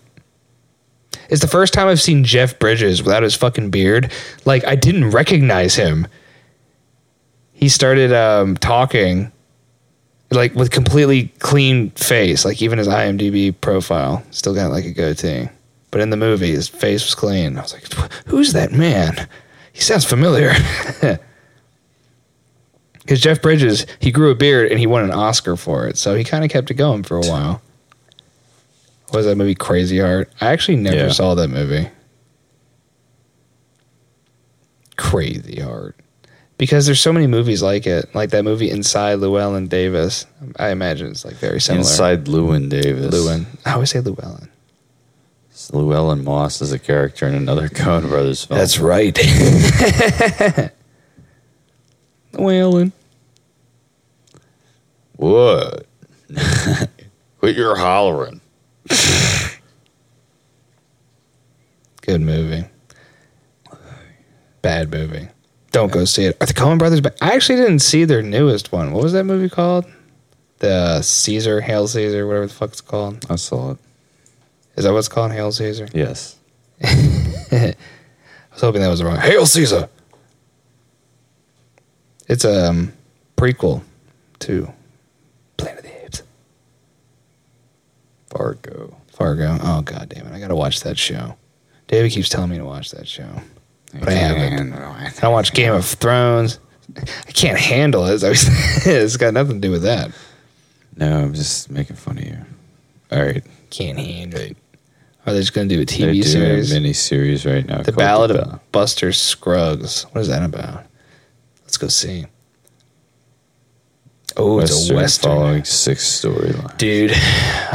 It's 1.29 1.41
the 1.41 1.47
first 1.47 1.73
time 1.73 1.87
I've 1.87 2.01
seen 2.01 2.23
Jeff 2.23 2.57
Bridges 2.59 3.03
without 3.03 3.23
his 3.23 3.35
fucking 3.35 3.69
beard. 3.69 4.11
Like 4.45 4.65
I 4.65 4.75
didn't 4.75 5.11
recognize 5.11 5.75
him. 5.75 6.07
He 7.53 7.69
started 7.69 8.13
um, 8.13 8.57
talking 8.57 9.31
like 10.31 10.53
with 10.55 10.71
completely 10.71 11.27
clean 11.39 11.91
face, 11.91 12.45
like 12.45 12.61
even 12.61 12.77
his 12.77 12.87
IMDb 12.87 13.53
profile 13.59 14.23
still 14.31 14.53
got 14.53 14.71
like 14.71 14.85
a 14.85 14.91
goatee. 14.91 15.49
But 15.91 16.01
in 16.01 16.11
the 16.11 16.17
movie, 16.17 16.51
his 16.51 16.67
face 16.67 17.03
was 17.03 17.15
clean. 17.15 17.57
I 17.57 17.61
was 17.61 17.73
like, 17.73 18.11
"Who's 18.27 18.53
that 18.53 18.71
man? 18.71 19.27
He 19.73 19.81
sounds 19.81 20.05
familiar." 20.05 20.53
Because 23.09 23.21
Jeff 23.21 23.41
Bridges, 23.41 23.87
he 23.99 24.11
grew 24.11 24.29
a 24.29 24.35
beard 24.35 24.69
and 24.69 24.79
he 24.79 24.85
won 24.85 25.03
an 25.03 25.09
Oscar 25.09 25.55
for 25.55 25.87
it, 25.87 25.97
so 25.97 26.13
he 26.13 26.23
kind 26.23 26.43
of 26.43 26.51
kept 26.51 26.69
it 26.69 26.75
going 26.75 27.01
for 27.01 27.17
a 27.17 27.21
while. 27.21 27.59
What 29.07 29.15
was 29.17 29.25
that 29.25 29.35
movie, 29.35 29.55
Crazy 29.55 29.97
Heart? 29.97 30.31
I 30.39 30.49
actually 30.51 30.75
never 30.75 30.95
Yeah. 30.95 31.09
saw 31.09 31.33
that 31.33 31.47
movie. 31.47 31.89
Crazy 34.95 35.59
Heart. 35.59 35.95
Because 36.59 36.85
there's 36.85 36.99
so 37.01 37.11
many 37.11 37.25
movies 37.25 37.63
like 37.63 37.87
it, 37.87 38.13
like 38.13 38.29
that 38.29 38.43
movie 38.43 38.69
Inside 38.69 39.15
Llewellyn 39.15 39.67
Davis. 39.69 40.27
I 40.57 40.69
imagine 40.69 41.07
it's 41.07 41.25
like 41.25 41.33
very 41.37 41.59
similar. 41.59 41.79
Inside 41.81 42.25
Llewyn 42.25 42.69
Davis. 42.69 43.11
Llewellyn. 43.11 43.47
I 43.65 43.71
always 43.73 43.89
say 43.89 44.01
Llewellyn. 44.01 44.49
Llewellyn 45.71 46.23
Moss 46.23 46.61
is 46.61 46.71
a 46.71 46.77
character 46.77 47.25
in 47.25 47.33
another 47.33 47.69
Coen 47.69 48.07
Brothers 48.07 48.45
film. 48.45 48.59
That's 48.59 48.77
right. 48.77 49.17
Llewellyn. 52.33 52.91
What? 55.19 55.85
Quit 57.39 57.57
your 57.57 57.75
hollering. 57.75 58.39
Good 62.01 62.21
movie. 62.21 62.65
Bad 64.61 64.89
movie. 64.89 65.27
Don't 65.71 65.91
go 65.91 66.05
see 66.05 66.23
it. 66.23 66.37
Are 66.41 66.45
the 66.47 66.53
Coen 66.53 66.79
Brothers 66.79 67.01
back? 67.01 67.17
I 67.21 67.31
actually 67.33 67.57
didn't 67.57 67.79
see 67.79 68.05
their 68.05 68.21
newest 68.21 68.71
one. 68.71 68.93
What 68.93 69.03
was 69.03 69.11
that 69.11 69.25
movie 69.25 69.49
called? 69.49 69.85
The 70.59 71.01
Caesar, 71.01 71.59
Hail 71.59 71.89
Caesar, 71.89 72.25
whatever 72.25 72.47
the 72.47 72.53
fuck 72.53 72.69
it's 72.69 72.79
called. 72.79 73.25
I 73.29 73.35
saw 73.35 73.71
it. 73.71 73.77
Is 74.77 74.85
that 74.85 74.93
what 74.93 74.99
it's 74.99 75.09
called? 75.09 75.33
Hail 75.33 75.51
Caesar? 75.51 75.89
Yes. 75.93 76.37
I 76.81 77.75
was 78.53 78.61
hoping 78.61 78.79
that 78.81 78.87
was 78.87 79.03
wrong. 79.03 79.17
Hail 79.17 79.45
Caesar! 79.45 79.89
It's 82.29 82.45
a 82.45 82.69
um, 82.69 82.93
prequel 83.35 83.83
to 84.39 84.71
Planet 85.57 85.79
of 85.79 85.83
the 85.83 86.05
Apes. 86.05 86.23
Fargo. 88.29 88.95
Fargo. 89.13 89.57
Oh, 89.61 89.81
god 89.81 90.09
damn 90.09 90.27
it. 90.27 90.33
I 90.33 90.39
gotta 90.39 90.55
watch 90.55 90.81
that 90.81 90.97
show. 90.97 91.35
David 91.87 92.11
keeps 92.11 92.29
telling 92.29 92.49
me 92.49 92.57
to 92.57 92.65
watch 92.65 92.91
that 92.91 93.07
show. 93.07 93.29
But 93.93 94.09
I 94.09 94.13
haven't. 94.13 94.73
I 94.73 95.09
don't 95.19 95.33
watch 95.33 95.53
Game 95.53 95.73
of 95.73 95.85
Thrones. 95.85 96.59
I 96.97 97.31
can't 97.31 97.57
handle 97.57 98.05
it. 98.05 98.21
It's 98.85 99.17
got 99.17 99.33
nothing 99.33 99.61
to 99.61 99.67
do 99.67 99.71
with 99.71 99.83
that. 99.83 100.11
No, 100.95 101.19
I'm 101.23 101.33
just 101.33 101.69
making 101.71 101.95
fun 101.95 102.17
of 102.17 102.23
you. 102.23 102.37
All 103.11 103.21
right. 103.23 103.43
Can't 103.71 103.97
handle 103.97 104.39
it. 104.41 104.57
Are 105.25 105.33
they 105.33 105.39
just 105.39 105.53
going 105.53 105.67
to 105.69 105.75
do 105.75 105.81
a 105.81 105.85
They're 105.85 106.09
TV 106.09 106.13
doing 106.13 106.23
series? 106.23 106.71
a 106.71 106.75
mini 106.75 106.93
series 106.93 107.45
right 107.45 107.65
now. 107.65 107.81
the 107.81 107.91
Ballad 107.91 108.31
The 108.31 108.41
of 108.53 108.71
Buster 108.71 109.11
Scruggs. 109.11 110.03
What 110.11 110.21
is 110.21 110.27
that 110.27 110.43
about? 110.43 110.85
Let's 111.63 111.77
go 111.77 111.87
see. 111.87 112.25
Oh, 114.37 114.59
it's 114.59 114.71
a 114.71 114.75
Western 114.75 114.95
western. 114.95 115.31
following 115.31 115.63
six 115.65 116.05
storyline. 116.21 116.77
Dude, 116.77 117.11
I 117.13 117.15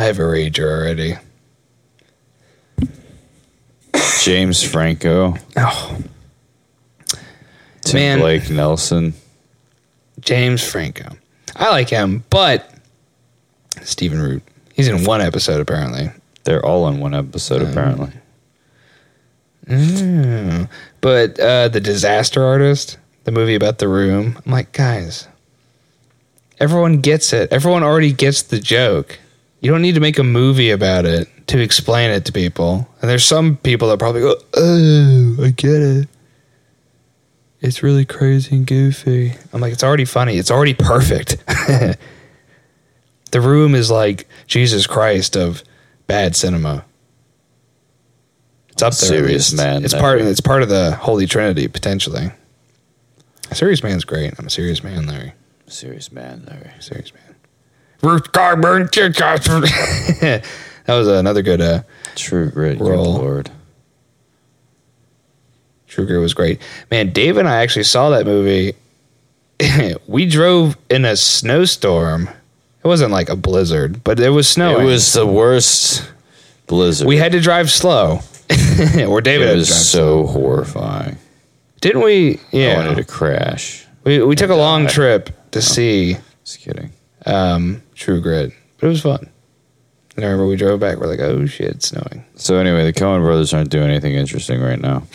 have 0.05 0.19
a 0.19 0.23
rager 0.23 0.64
already. 0.71 1.17
James 4.23 4.62
Franco, 4.62 5.35
Oh, 5.57 5.99
Tim 7.83 8.01
Man. 8.01 8.19
Blake 8.21 8.49
Nelson. 8.51 9.12
James 10.21 10.67
Franco. 10.67 11.11
I 11.55 11.69
like 11.71 11.90
him, 11.90 12.25
but 12.31 12.73
Stephen 13.83 14.21
Root. 14.23 14.43
He's 14.73 14.88
in 14.88 15.05
one 15.05 15.21
episode 15.21 15.61
apparently. 15.61 16.11
They're 16.45 16.64
all 16.64 16.88
in 16.88 17.01
one 17.01 17.14
episode 17.14 17.62
Um, 17.62 17.69
apparently. 17.69 18.12
Mm. 19.67 20.69
But 21.03 21.38
uh, 21.38 21.69
the 21.69 21.81
Disaster 21.81 22.43
Artist, 22.43 22.97
the 23.25 23.33
movie 23.33 23.55
about 23.55 23.79
the 23.79 23.88
room. 23.88 24.38
I'm 24.45 24.53
like, 24.53 24.73
guys, 24.73 25.29
everyone 26.61 27.01
gets 27.01 27.33
it. 27.33 27.53
Everyone 27.53 27.83
already 27.83 28.12
gets 28.12 28.43
the 28.43 28.59
joke. 28.59 29.19
You 29.61 29.71
don't 29.71 29.83
need 29.83 29.95
to 29.95 30.01
make 30.01 30.19
a 30.19 30.25
movie 30.25 30.71
about 30.71 31.07
it 31.07 31.29
to 31.49 31.59
explain 31.59 32.11
it 32.11 32.25
to 32.27 32.33
people. 32.33 32.88
And 33.01 33.11
there's 33.11 33.25
some 33.25 33.57
people 33.57 33.88
that 33.88 33.99
probably 33.99 34.21
go, 34.21 34.37
"Oh, 34.55 35.37
I 35.43 35.51
get 35.51 35.81
it." 35.83 36.09
It's 37.61 37.83
really 37.83 38.05
crazy 38.05 38.57
and 38.57 38.67
goofy. 38.67 39.33
I'm 39.53 39.61
like, 39.61 39.73
it's 39.73 39.83
already 39.83 40.05
funny. 40.05 40.37
It's 40.37 40.51
already 40.51 40.75
perfect. 40.75 41.38
the 41.47 41.97
room 43.40 43.75
is 43.75 43.90
like 43.90 44.29
Jesus 44.47 44.87
Christ 44.87 45.35
of 45.35 45.64
bad 46.07 46.37
cinema. 46.37 46.85
It's 48.69 48.83
up 48.83 48.93
there. 48.93 49.09
Serious 49.09 49.55
man, 49.55 49.83
It's 49.83 49.95
part. 49.95 50.21
It's 50.21 50.40
part 50.40 50.62
of 50.62 50.69
the 50.69 50.95
Holy 50.97 51.27
Trinity 51.27 51.69
potentially. 51.69 52.33
Serious 53.53 53.83
man's 53.83 54.05
great. 54.05 54.35
I'm 54.38 54.47
a 54.47 54.51
serious 54.51 54.83
man, 54.85 55.07
Larry. 55.07 55.33
Serious 55.66 56.12
man, 56.12 56.44
Larry. 56.48 56.70
Serious 56.81 57.12
man. 57.14 57.22
Ruth 58.03 58.33
Garburn. 58.33 58.90
that 60.20 60.44
was 60.88 61.09
another 61.09 61.42
good. 61.42 61.61
Uh, 61.61 61.83
True 62.14 62.50
grit, 62.50 62.79
good 62.79 62.88
Roll. 62.88 63.14
lord. 63.14 63.50
True 65.88 66.07
Grit 66.07 66.20
was 66.20 66.35
great. 66.35 66.61
Man, 66.90 67.11
Dave 67.12 67.37
and 67.37 67.48
I 67.48 67.62
actually 67.62 67.85
saw 67.85 68.11
that 68.11 68.27
movie. 68.27 68.74
we 70.09 70.27
drove 70.27 70.77
in 70.90 71.05
a 71.05 71.14
snowstorm. 71.16 72.29
It 72.83 72.88
wasn't 72.88 73.12
like 73.12 73.29
a 73.29 73.37
blizzard, 73.37 74.03
but 74.03 74.18
it 74.18 74.31
was 74.31 74.48
snow. 74.48 74.81
It 74.81 74.85
was 74.85 75.12
the 75.12 75.24
worst 75.24 76.11
blizzard. 76.66 77.07
We 77.07 77.16
had 77.16 77.31
to 77.33 77.40
drive 77.40 77.70
slow. 77.70 78.18
or 79.09 79.20
David 79.20 79.48
it 79.50 79.57
was 79.57 79.88
so 79.88 80.27
horrifying. 80.27 81.16
Didn't 81.81 82.03
we? 82.03 82.38
I 82.38 82.40
Yeah. 82.50 82.77
wanted 82.77 82.96
to 82.96 83.05
crash. 83.05 83.87
We 84.03 84.20
we 84.22 84.35
took 84.35 84.50
a 84.50 84.55
long 84.57 84.87
trip 84.88 85.31
to 85.55 85.62
see 85.62 86.17
Just 86.45 86.61
kidding. 86.61 86.93
um, 87.27 87.83
True 87.95 88.21
Grit, 88.21 88.53
but 88.79 88.87
it 88.87 88.90
was 88.90 89.01
fun. 89.03 89.29
And 90.17 90.25
I 90.25 90.29
remember 90.29 90.47
we 90.47 90.57
drove 90.57 90.79
back. 90.79 90.99
We're 90.99 91.09
like, 91.09 91.21
oh 91.21 91.47
shit, 91.47 91.71
it's 91.71 91.88
snowing. 91.88 92.25
So 92.37 92.57
anyway, 92.59 92.85
the 92.85 92.93
Coen 92.93 93.21
brothers 93.23 93.53
aren't 93.53 93.71
doing 93.71 93.90
anything 93.90 94.14
interesting 94.14 94.61
right 94.61 94.81
now. 94.81 95.03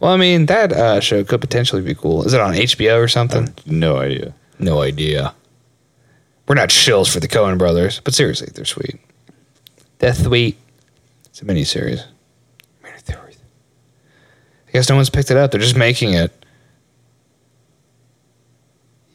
Well, 0.00 0.14
I 0.14 0.16
mean, 0.16 0.46
that 0.46 0.72
uh, 0.72 1.00
show 1.00 1.22
could 1.24 1.42
potentially 1.42 1.82
be 1.82 1.94
cool. 1.94 2.24
Is 2.24 2.32
it 2.32 2.40
on 2.40 2.54
HBO 2.54 2.96
or 3.04 3.06
something? 3.06 3.52
No 3.66 3.98
idea. 3.98 4.32
No 4.58 4.80
idea. 4.80 5.34
We're 6.48 6.54
not 6.54 6.70
shills 6.70 7.12
for 7.12 7.20
the 7.20 7.28
Coen 7.28 7.58
brothers, 7.58 8.00
but 8.02 8.14
seriously, 8.14 8.48
they're 8.54 8.64
sweet. 8.64 8.98
They're 9.98 10.14
sweet. 10.14 10.56
It's 11.26 11.42
a. 11.42 11.44
Miniseries. 11.44 12.04
I 14.68 14.72
guess 14.72 14.88
no 14.88 14.94
one's 14.96 15.10
picked 15.10 15.30
it 15.30 15.36
up. 15.36 15.50
They're 15.50 15.60
just 15.60 15.76
making 15.76 16.14
it. 16.14 16.32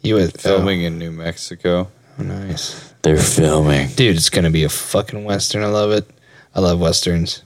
You 0.05 0.15
would 0.15 0.39
Filming 0.39 0.83
in 0.83 0.97
New 0.99 1.11
Mexico. 1.11 1.89
Oh, 2.19 2.23
nice, 2.23 2.93
They're 3.01 3.17
filming. 3.17 3.89
dude. 3.95 4.15
It's 4.15 4.29
gonna 4.29 4.51
be 4.51 4.63
a 4.63 4.69
fucking 4.69 5.23
western. 5.25 5.63
I 5.63 5.67
love 5.67 5.91
it. 5.91 6.09
I 6.53 6.59
love 6.61 6.79
westerns. 6.79 7.43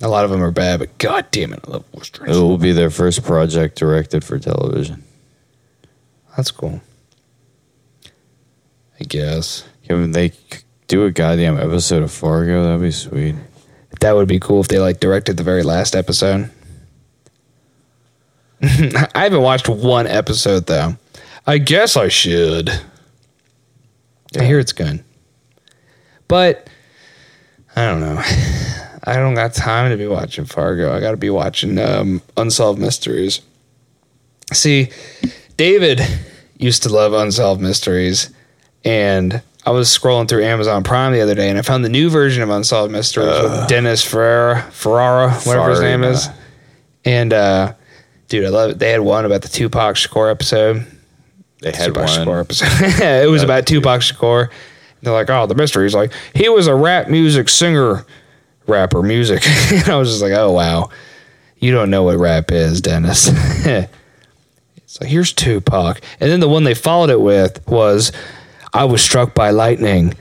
A 0.00 0.08
lot 0.08 0.24
of 0.24 0.30
them 0.30 0.42
are 0.42 0.50
bad, 0.50 0.80
but 0.80 0.98
god 0.98 1.26
damn 1.30 1.52
it, 1.52 1.60
I 1.68 1.70
love 1.72 1.84
westerns. 1.92 2.36
It 2.36 2.40
will 2.40 2.58
be 2.58 2.72
their 2.72 2.90
first 2.90 3.22
project 3.22 3.78
directed 3.78 4.24
for 4.24 4.38
television. 4.38 5.04
That's 6.36 6.50
cool. 6.50 6.80
I 8.98 9.04
guess 9.04 9.64
Can 9.86 10.12
they 10.12 10.32
do 10.88 11.04
a 11.04 11.10
goddamn 11.10 11.58
episode 11.58 12.02
of 12.02 12.10
Fargo? 12.10 12.64
That'd 12.64 12.80
be 12.80 12.90
sweet. 12.90 13.34
that 14.00 14.16
would 14.16 14.28
be 14.28 14.40
cool 14.40 14.60
if 14.60 14.68
they 14.68 14.78
like 14.78 14.98
directed 15.00 15.36
the 15.36 15.42
very 15.42 15.62
last 15.62 15.94
episode. 15.94 16.50
I 19.14 19.24
haven't 19.24 19.42
watched 19.42 19.68
one 19.68 20.06
episode 20.06 20.66
though. 20.66 20.96
I 21.46 21.58
guess 21.58 21.96
I 21.96 22.08
should. 22.08 22.70
I 24.38 24.44
hear 24.44 24.58
it's 24.58 24.72
good. 24.72 25.04
But 26.28 26.68
I 27.74 27.86
don't 27.86 28.00
know. 28.00 28.22
I 29.04 29.16
don't 29.16 29.34
got 29.34 29.52
time 29.52 29.90
to 29.90 29.96
be 29.96 30.06
watching 30.06 30.44
Fargo. 30.44 30.94
I 30.94 31.00
got 31.00 31.10
to 31.10 31.16
be 31.16 31.30
watching 31.30 31.76
um, 31.78 32.22
Unsolved 32.36 32.78
Mysteries. 32.78 33.40
See, 34.52 34.90
David 35.56 36.00
used 36.58 36.84
to 36.84 36.88
love 36.88 37.12
Unsolved 37.12 37.60
Mysteries, 37.60 38.30
and 38.84 39.42
I 39.66 39.70
was 39.70 39.88
scrolling 39.88 40.28
through 40.28 40.44
Amazon 40.44 40.84
Prime 40.84 41.12
the 41.12 41.20
other 41.20 41.34
day, 41.34 41.48
and 41.48 41.58
I 41.58 41.62
found 41.62 41.84
the 41.84 41.88
new 41.88 42.10
version 42.10 42.44
of 42.44 42.50
Unsolved 42.50 42.92
Mysteries 42.92 43.42
with 43.42 43.68
Dennis 43.68 44.04
Ferrara, 44.04 44.62
Ferrara, 44.70 45.32
whatever 45.32 45.70
his 45.70 45.80
name 45.80 46.04
is. 46.04 46.28
And 47.04 47.32
uh, 47.32 47.74
dude, 48.32 48.46
I 48.46 48.48
love 48.48 48.70
it. 48.70 48.78
They 48.78 48.90
had 48.90 49.02
one 49.02 49.26
about 49.26 49.42
the 49.42 49.48
Tupac 49.48 49.94
Shakur 49.96 50.30
episode. 50.30 50.86
They 51.60 51.70
had 51.70 51.88
Tupac 51.88 52.08
Shakur 52.08 52.26
one. 52.28 52.40
episode. 52.40 52.66
it 53.02 53.30
was 53.30 53.42
about 53.42 53.66
Tupac 53.66 54.00
Shakur. 54.00 54.50
They're 55.02 55.12
like, 55.12 55.28
oh, 55.28 55.46
the 55.46 55.54
mystery. 55.54 55.84
He's 55.84 55.94
like, 55.94 56.12
he 56.34 56.48
was 56.48 56.66
a 56.66 56.74
rap 56.74 57.08
music 57.08 57.50
singer, 57.50 58.06
rapper 58.66 59.02
music. 59.02 59.42
and 59.70 59.86
I 59.86 59.96
was 59.96 60.08
just 60.08 60.22
like, 60.22 60.32
oh 60.32 60.50
wow, 60.50 60.88
you 61.58 61.72
don't 61.72 61.90
know 61.90 62.04
what 62.04 62.16
rap 62.16 62.50
is, 62.50 62.80
Dennis. 62.80 63.28
it's 63.66 64.98
like 64.98 65.10
here's 65.10 65.34
Tupac, 65.34 66.00
and 66.18 66.30
then 66.30 66.40
the 66.40 66.48
one 66.48 66.64
they 66.64 66.74
followed 66.74 67.10
it 67.10 67.20
with 67.20 67.62
was, 67.68 68.12
I 68.72 68.86
was 68.86 69.02
struck 69.02 69.34
by 69.34 69.50
lightning. 69.50 70.14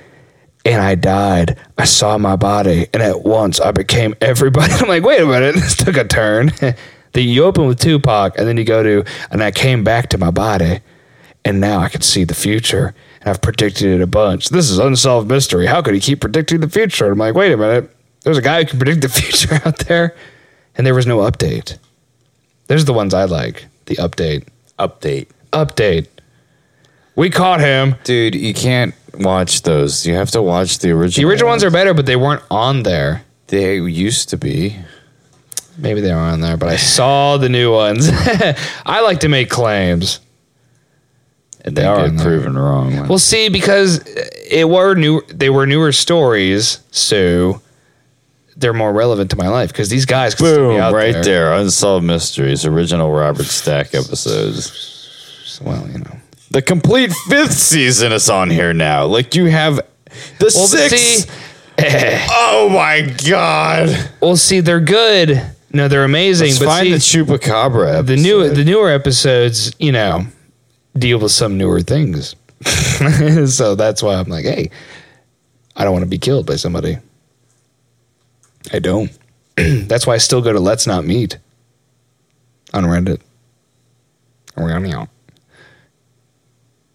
And 0.64 0.80
I 0.80 0.94
died. 0.94 1.58
I 1.80 1.86
saw 1.86 2.20
my 2.20 2.36
body, 2.36 2.86
and 2.94 3.02
at 3.02 3.24
once 3.24 3.60
I 3.60 3.72
became 3.72 4.14
everybody. 4.22 4.72
I'm 4.74 4.88
like, 4.88 5.02
wait 5.02 5.20
a 5.20 5.26
minute, 5.26 5.56
this 5.56 5.76
took 5.76 5.98
a 5.98 6.04
turn. 6.04 6.52
That 7.14 7.22
you 7.22 7.44
open 7.44 7.66
with 7.68 7.80
Tupac, 7.80 8.38
and 8.38 8.48
then 8.48 8.58
you 8.58 8.64
go 8.64 8.84
to, 8.84 9.04
and 9.32 9.44
I 9.44 9.52
came 9.52 9.84
back 9.84 10.10
to 10.10 10.18
my 10.18 10.32
body, 10.32 10.80
and 11.44 11.60
now 11.60 11.80
I 11.80 11.90
can 11.90 12.02
see 12.02 12.24
the 12.24 12.34
future, 12.34 12.94
and 13.20 13.30
I've 13.30 13.42
predicted 13.42 13.88
it 13.88 14.02
a 14.02 14.08
bunch. 14.08 14.50
This 14.50 14.70
is 14.70 14.80
unsolved 14.80 15.28
mystery. 15.30 15.66
How 15.66 15.82
could 15.82 15.94
he 15.94 16.00
keep 16.00 16.22
predicting 16.22 16.62
the 16.62 16.70
future? 16.70 17.12
I'm 17.12 17.18
like, 17.18 17.36
wait 17.36 17.52
a 17.52 17.58
minute, 17.58 17.90
there's 18.24 18.38
a 18.38 18.42
guy 18.42 18.64
who 18.64 18.70
can 18.70 18.80
predict 18.80 19.02
the 19.02 19.10
future 19.22 19.60
out 19.66 19.80
there, 19.80 20.16
and 20.76 20.86
there 20.88 20.96
was 20.96 21.08
no 21.08 21.18
update. 21.20 21.78
There's 22.68 22.86
the 22.86 22.94
ones 22.94 23.14
I 23.14 23.26
like. 23.26 23.66
The 23.88 23.96
update, 23.96 24.48
Update. 24.80 25.28
update. 25.52 26.08
We 27.16 27.30
caught 27.30 27.60
him. 27.60 27.96
Dude, 28.06 28.36
you 28.36 28.54
can't 28.54 28.96
watch 29.16 29.64
those. 29.64 30.06
You 30.06 30.14
have 30.14 30.32
to 30.32 30.42
watch 30.42 30.80
the 30.80 30.92
original. 30.92 31.28
The 31.28 31.30
original 31.30 31.50
ones 31.50 31.64
are 31.66 31.70
better, 31.72 31.94
but 31.94 32.06
they 32.06 32.16
weren't 32.16 32.44
on 32.50 32.84
there. 32.84 33.26
They 33.48 33.76
used 33.76 34.30
to 34.30 34.38
be. 34.38 34.78
Maybe 35.82 36.02
they 36.02 36.14
were 36.14 36.20
on 36.20 36.42
there, 36.42 36.58
but 36.58 36.70
I 36.70 36.76
saw 36.76 37.38
the 37.38 37.50
new 37.50 37.72
ones. 37.74 38.08
I 38.86 39.02
like 39.02 39.22
to 39.22 39.30
make 39.30 39.50
claims. 39.50 40.20
And 41.66 41.76
They 41.76 41.82
they 41.82 41.88
are 41.88 42.08
there. 42.10 42.24
proven 42.24 42.58
wrong. 42.58 43.08
Well, 43.08 43.20
see, 43.20 43.50
because 43.50 44.00
it 44.50 44.68
were 44.70 44.96
new, 44.96 45.22
they 45.28 45.50
were 45.50 45.66
newer 45.68 45.92
stories, 45.92 46.80
so 46.92 47.62
they're 48.56 48.74
more 48.74 48.94
relevant 48.94 49.30
to 49.32 49.38
my 49.38 49.48
life. 49.48 49.70
Because 49.72 49.90
these 49.90 50.06
guys, 50.06 50.36
Boom, 50.36 50.80
out 50.80 50.94
right 50.94 51.24
there. 51.24 51.54
Unsolved 51.54 52.06
Mysteries, 52.06 52.66
original 52.66 53.12
Robert 53.12 53.46
Stack 53.46 53.94
episodes. 53.96 55.60
Well, 55.64 55.88
you 55.88 56.00
know, 56.00 56.16
The 56.52 56.62
complete 56.64 57.12
fifth 57.28 57.54
season 57.54 58.12
is 58.12 58.30
on 58.30 58.50
here 58.50 58.74
now. 58.74 59.06
Like 59.06 59.36
you 59.36 59.46
have 59.46 59.76
the 60.40 60.52
well, 60.56 60.68
sixth. 60.68 60.98
see, 60.98 61.32
oh 62.32 62.70
my 62.72 63.02
god! 63.28 64.10
well, 64.20 64.36
see, 64.36 64.60
they're 64.62 64.80
good. 64.80 65.42
No, 65.74 65.88
they're 65.88 66.04
amazing. 66.04 66.48
Let's 66.48 66.60
but 66.60 66.66
find 66.66 67.02
see, 67.02 67.18
the 67.18 67.26
Chupacabra 67.26 68.00
episode. 68.00 68.08
the 68.08 68.16
new, 68.18 68.50
the 68.50 68.66
newer 68.66 68.90
episodes, 68.90 69.74
you 69.80 69.92
know, 69.92 70.26
deal 70.98 71.20
with 71.20 71.32
some 71.32 71.58
newer 71.58 71.82
things. 71.82 72.36
so 73.54 73.76
that's 73.76 74.04
why 74.04 74.16
I'm 74.16 74.28
like, 74.28 74.46
hey, 74.46 74.70
I 75.76 75.84
don't 75.84 75.94
want 75.94 76.04
to 76.04 76.10
be 76.10 76.18
killed 76.18 76.46
by 76.46 76.58
somebody. 76.58 76.98
I 78.74 78.80
don't. 78.80 79.12
that's 79.56 80.06
why 80.06 80.16
I 80.16 80.18
still 80.18 80.42
go 80.42 80.54
to 80.54 80.60
Let's 80.60 80.86
Not 80.86 81.06
Meet 81.06 81.38
on 82.74 82.84
Reddit. 82.84 83.22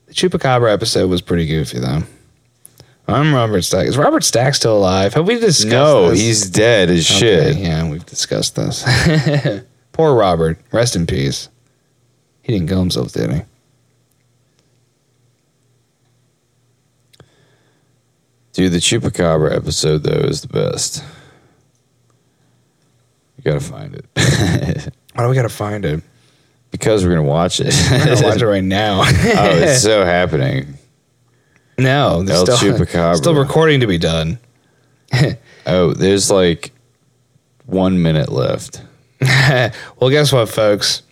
The 0.06 0.14
Chupacabra 0.14 0.72
episode 0.72 1.10
was 1.10 1.20
pretty 1.20 1.46
goofy, 1.46 1.80
though. 1.80 2.02
I'm 3.08 3.32
Robert 3.34 3.62
Stack. 3.62 3.86
Is 3.86 3.96
Robert 3.96 4.24
Stack 4.24 4.54
still 4.54 4.76
alive? 4.76 5.14
Have 5.14 5.26
we 5.28 5.38
discussed 5.38 5.66
no, 5.66 6.10
this? 6.10 6.20
he's 6.20 6.50
dead 6.50 6.90
as 6.90 7.08
Okay, 7.08 7.18
shit. 7.18 7.56
Yeah, 7.56 7.88
we've 7.88 8.04
discussed 8.04 8.56
this. 8.56 8.84
Poor 9.92 10.14
Robert. 10.14 10.58
Rest 10.72 10.96
in 10.96 11.06
peace. 11.06 11.48
He 12.42 12.52
didn't 12.52 12.68
kill 12.68 12.80
himself, 12.80 13.12
did 13.12 13.32
he? 13.32 13.42
Dude, 18.52 18.72
the 18.72 18.78
Chupacabra 18.78 19.54
episode 19.54 20.02
though 20.02 20.26
is 20.26 20.40
the 20.40 20.48
best. 20.48 21.04
You 23.36 23.44
gotta 23.44 23.60
find 23.60 23.94
it 23.94 24.06
Why 25.14 25.24
do 25.24 25.28
we 25.28 25.34
gotta 25.36 25.48
find 25.48 25.84
it? 25.84 26.02
because 26.70 27.04
we're 27.04 27.10
gonna 27.14 27.22
watch 27.22 27.60
it. 27.60 27.72
I'm 27.90 28.06
gonna 28.06 28.26
watch 28.26 28.40
it 28.42 28.46
right 28.46 28.64
now. 28.64 29.00
oh, 29.00 29.04
it's 29.06 29.82
so 29.82 30.04
happening. 30.04 30.74
No, 31.78 32.24
El 32.28 32.46
still, 32.46 32.56
Chupacabra. 32.56 33.16
still 33.16 33.34
recording 33.34 33.80
to 33.80 33.86
be 33.86 33.98
done. 33.98 34.38
Oh, 35.68 35.94
there's 35.94 36.30
like 36.30 36.70
one 37.64 38.00
minute 38.00 38.30
left. 38.30 38.80
well, 39.20 40.10
guess 40.10 40.30
what, 40.32 40.48
folks? 40.48 41.02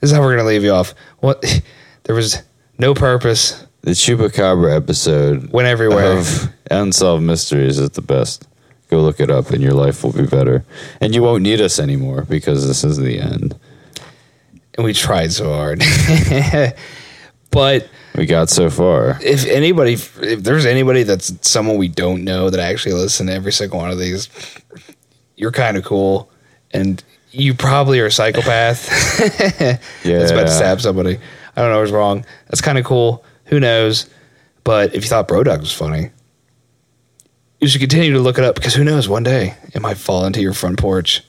This 0.00 0.10
is 0.10 0.16
how 0.16 0.22
we're 0.22 0.36
gonna 0.36 0.46
leave 0.48 0.62
you 0.62 0.70
off. 0.72 0.94
What? 1.18 1.44
There 2.04 2.14
was 2.16 2.42
no 2.78 2.94
purpose. 2.94 3.64
The 3.82 3.92
Chupacabra 3.92 4.76
episode 4.76 5.50
Went 5.52 5.66
everywhere. 5.68 6.18
of 6.18 6.48
Unsolved 6.70 7.22
Mysteries 7.24 7.78
is 7.78 7.90
the 7.90 8.02
best. 8.02 8.46
Go 8.90 9.00
look 9.00 9.18
it 9.20 9.30
up, 9.30 9.50
and 9.50 9.62
your 9.62 9.72
life 9.72 10.02
will 10.04 10.12
be 10.12 10.26
better. 10.26 10.64
And 11.00 11.14
you 11.14 11.22
won't 11.22 11.42
need 11.44 11.60
us 11.60 11.78
anymore 11.78 12.22
because 12.22 12.66
this 12.66 12.82
is 12.84 12.98
the 12.98 13.18
end. 13.20 13.56
and 14.76 14.84
we 14.84 14.92
tried 14.92 15.32
so 15.32 15.52
hard. 15.52 15.82
but 17.50 17.88
We 18.14 18.26
got 18.26 18.50
so 18.50 18.68
far. 18.68 19.18
if 19.22 19.46
anybody, 19.46 19.94
if 19.94 20.42
there's 20.42 20.66
anybody 20.66 21.02
that's 21.02 21.32
someone 21.48 21.78
we 21.78 21.88
don't 21.88 22.24
know 22.24 22.50
that 22.50 22.60
actually 22.60 22.94
listen 22.94 23.26
to 23.28 23.32
every 23.32 23.52
single 23.52 23.78
one 23.78 23.90
of 23.90 23.98
these, 23.98 24.28
you're 25.36 25.52
kind 25.52 25.76
of 25.76 25.84
cool, 25.84 26.30
and 26.72 27.02
you 27.30 27.54
probably 27.54 28.00
are 28.00 28.06
a 28.06 28.12
psychopath. 28.12 28.88
Yeah. 30.04 30.18
that's 30.18 30.30
about 30.32 30.46
to 30.46 30.52
stab 30.52 30.80
somebody. 30.80 31.18
I 31.56 31.60
don't 31.62 31.70
know 31.70 31.80
what's 31.80 31.90
wrong. 31.90 32.26
That's 32.48 32.60
kind 32.60 32.76
of 32.78 32.84
cool. 32.84 33.24
Who 33.46 33.58
knows? 33.60 34.06
But 34.64 34.94
if 34.94 35.02
you 35.04 35.08
thought 35.08 35.28
Brodog 35.28 35.60
was 35.60 35.72
funny, 35.72 36.10
you 37.60 37.68
should 37.68 37.80
continue 37.80 38.12
to 38.12 38.18
look 38.20 38.38
it 38.38 38.44
up 38.44 38.54
because 38.56 38.74
who 38.74 38.84
knows? 38.84 39.08
One 39.08 39.22
day 39.22 39.54
it 39.74 39.80
might 39.80 39.96
fall 39.96 40.24
into 40.26 40.40
your 40.40 40.52
front 40.52 40.78
porch, 40.78 41.22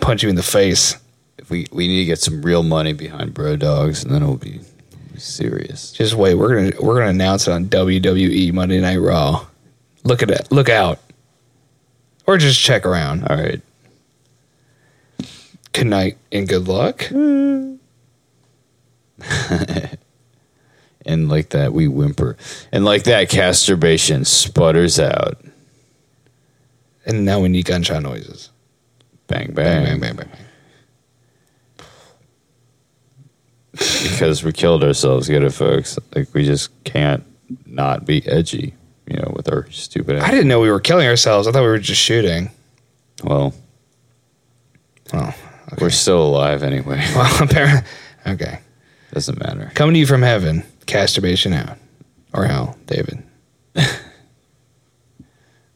punch 0.00 0.22
you 0.22 0.28
in 0.28 0.36
the 0.36 0.42
face. 0.42 0.96
If 1.38 1.50
we 1.50 1.66
we 1.72 1.88
need 1.88 1.98
to 2.00 2.04
get 2.04 2.18
some 2.20 2.42
real 2.42 2.62
money 2.62 2.92
behind 2.92 3.34
Bro 3.34 3.56
Dogs, 3.56 4.04
and 4.04 4.14
then 4.14 4.22
it'll 4.22 4.36
be 4.36 4.60
serious. 5.18 5.92
Just 5.92 6.14
wait. 6.14 6.34
We're 6.34 6.54
gonna 6.70 6.82
we're 6.84 6.94
gonna 6.98 7.10
announce 7.10 7.46
it 7.48 7.52
on 7.52 7.66
WWE 7.66 8.52
Monday 8.52 8.80
Night 8.80 8.96
Raw. 8.98 9.46
Look 10.04 10.22
at 10.22 10.30
it. 10.30 10.50
Look 10.50 10.68
out. 10.68 10.98
Or 12.26 12.38
just 12.38 12.60
check 12.60 12.86
around. 12.86 13.24
All 13.28 13.36
right. 13.36 13.60
Good 15.72 15.86
night 15.86 16.18
and 16.32 16.48
good 16.48 16.68
luck. 16.68 17.10
And 21.06 21.28
like 21.28 21.50
that, 21.50 21.74
we 21.74 21.86
whimper. 21.86 22.36
And 22.72 22.84
like 22.84 23.04
that, 23.04 23.30
masturbation 23.34 24.24
sputters 24.24 24.98
out. 24.98 25.38
And 27.04 27.26
now 27.26 27.40
we 27.40 27.48
need 27.50 27.66
gunshot 27.66 28.02
noises. 28.02 28.48
Bang, 29.26 29.52
Bang, 29.52 29.54
bang. 29.54 29.84
bang, 29.84 30.00
bang, 30.00 30.16
bang. 30.16 30.28
bang. 30.28 30.44
Because 33.78 34.44
we 34.44 34.52
killed 34.52 34.84
ourselves. 34.84 35.28
Get 35.28 35.42
it, 35.42 35.50
folks? 35.52 35.98
Like, 36.14 36.28
we 36.32 36.44
just 36.44 36.70
can't 36.84 37.24
not 37.66 38.06
be 38.06 38.26
edgy, 38.26 38.74
you 39.06 39.16
know, 39.16 39.32
with 39.34 39.48
our 39.52 39.70
stupid 39.70 40.16
I 40.18 40.30
didn't 40.30 40.48
know 40.48 40.60
we 40.60 40.70
were 40.70 40.80
killing 40.80 41.06
ourselves. 41.06 41.46
I 41.48 41.52
thought 41.52 41.62
we 41.62 41.68
were 41.68 41.78
just 41.78 42.00
shooting. 42.00 42.50
Well, 43.22 43.54
Oh, 45.12 45.34
we're 45.80 45.90
still 45.90 46.24
alive 46.24 46.62
anyway. 46.62 47.04
well, 47.14 47.42
apparently. 47.42 47.88
Okay. 48.26 48.58
Doesn't 49.12 49.38
matter. 49.38 49.70
Coming 49.74 49.94
to 49.94 50.00
you 50.00 50.06
from 50.06 50.22
heaven, 50.22 50.64
Casturbation 50.86 51.52
out. 51.52 51.76
Or 52.32 52.46
hell, 52.46 52.76
David. 52.86 53.22
All 53.76 53.82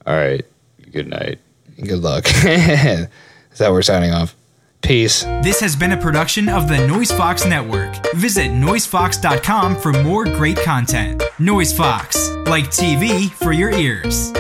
right. 0.07 0.45
Good 0.91 1.09
night. 1.09 1.39
Good 1.77 2.01
luck. 2.01 2.25
Is 2.45 3.59
that 3.59 3.71
we're 3.71 3.83
signing 3.83 4.13
off? 4.13 4.35
Peace. 4.83 5.23
This 5.43 5.61
has 5.61 5.77
been 5.77 5.93
a 5.93 5.97
production 5.97 6.49
of 6.49 6.69
the 6.69 6.77
NoiseFox 6.77 7.49
Network. 7.49 7.95
Visit 8.15 8.51
noisefox.com 8.53 9.77
for 9.77 9.93
more 10.03 10.25
great 10.25 10.57
content. 10.59 11.21
NoiseFox, 11.39 12.47
like 12.49 12.65
TV 12.67 13.31
for 13.31 13.53
your 13.53 13.71
ears. 13.71 14.33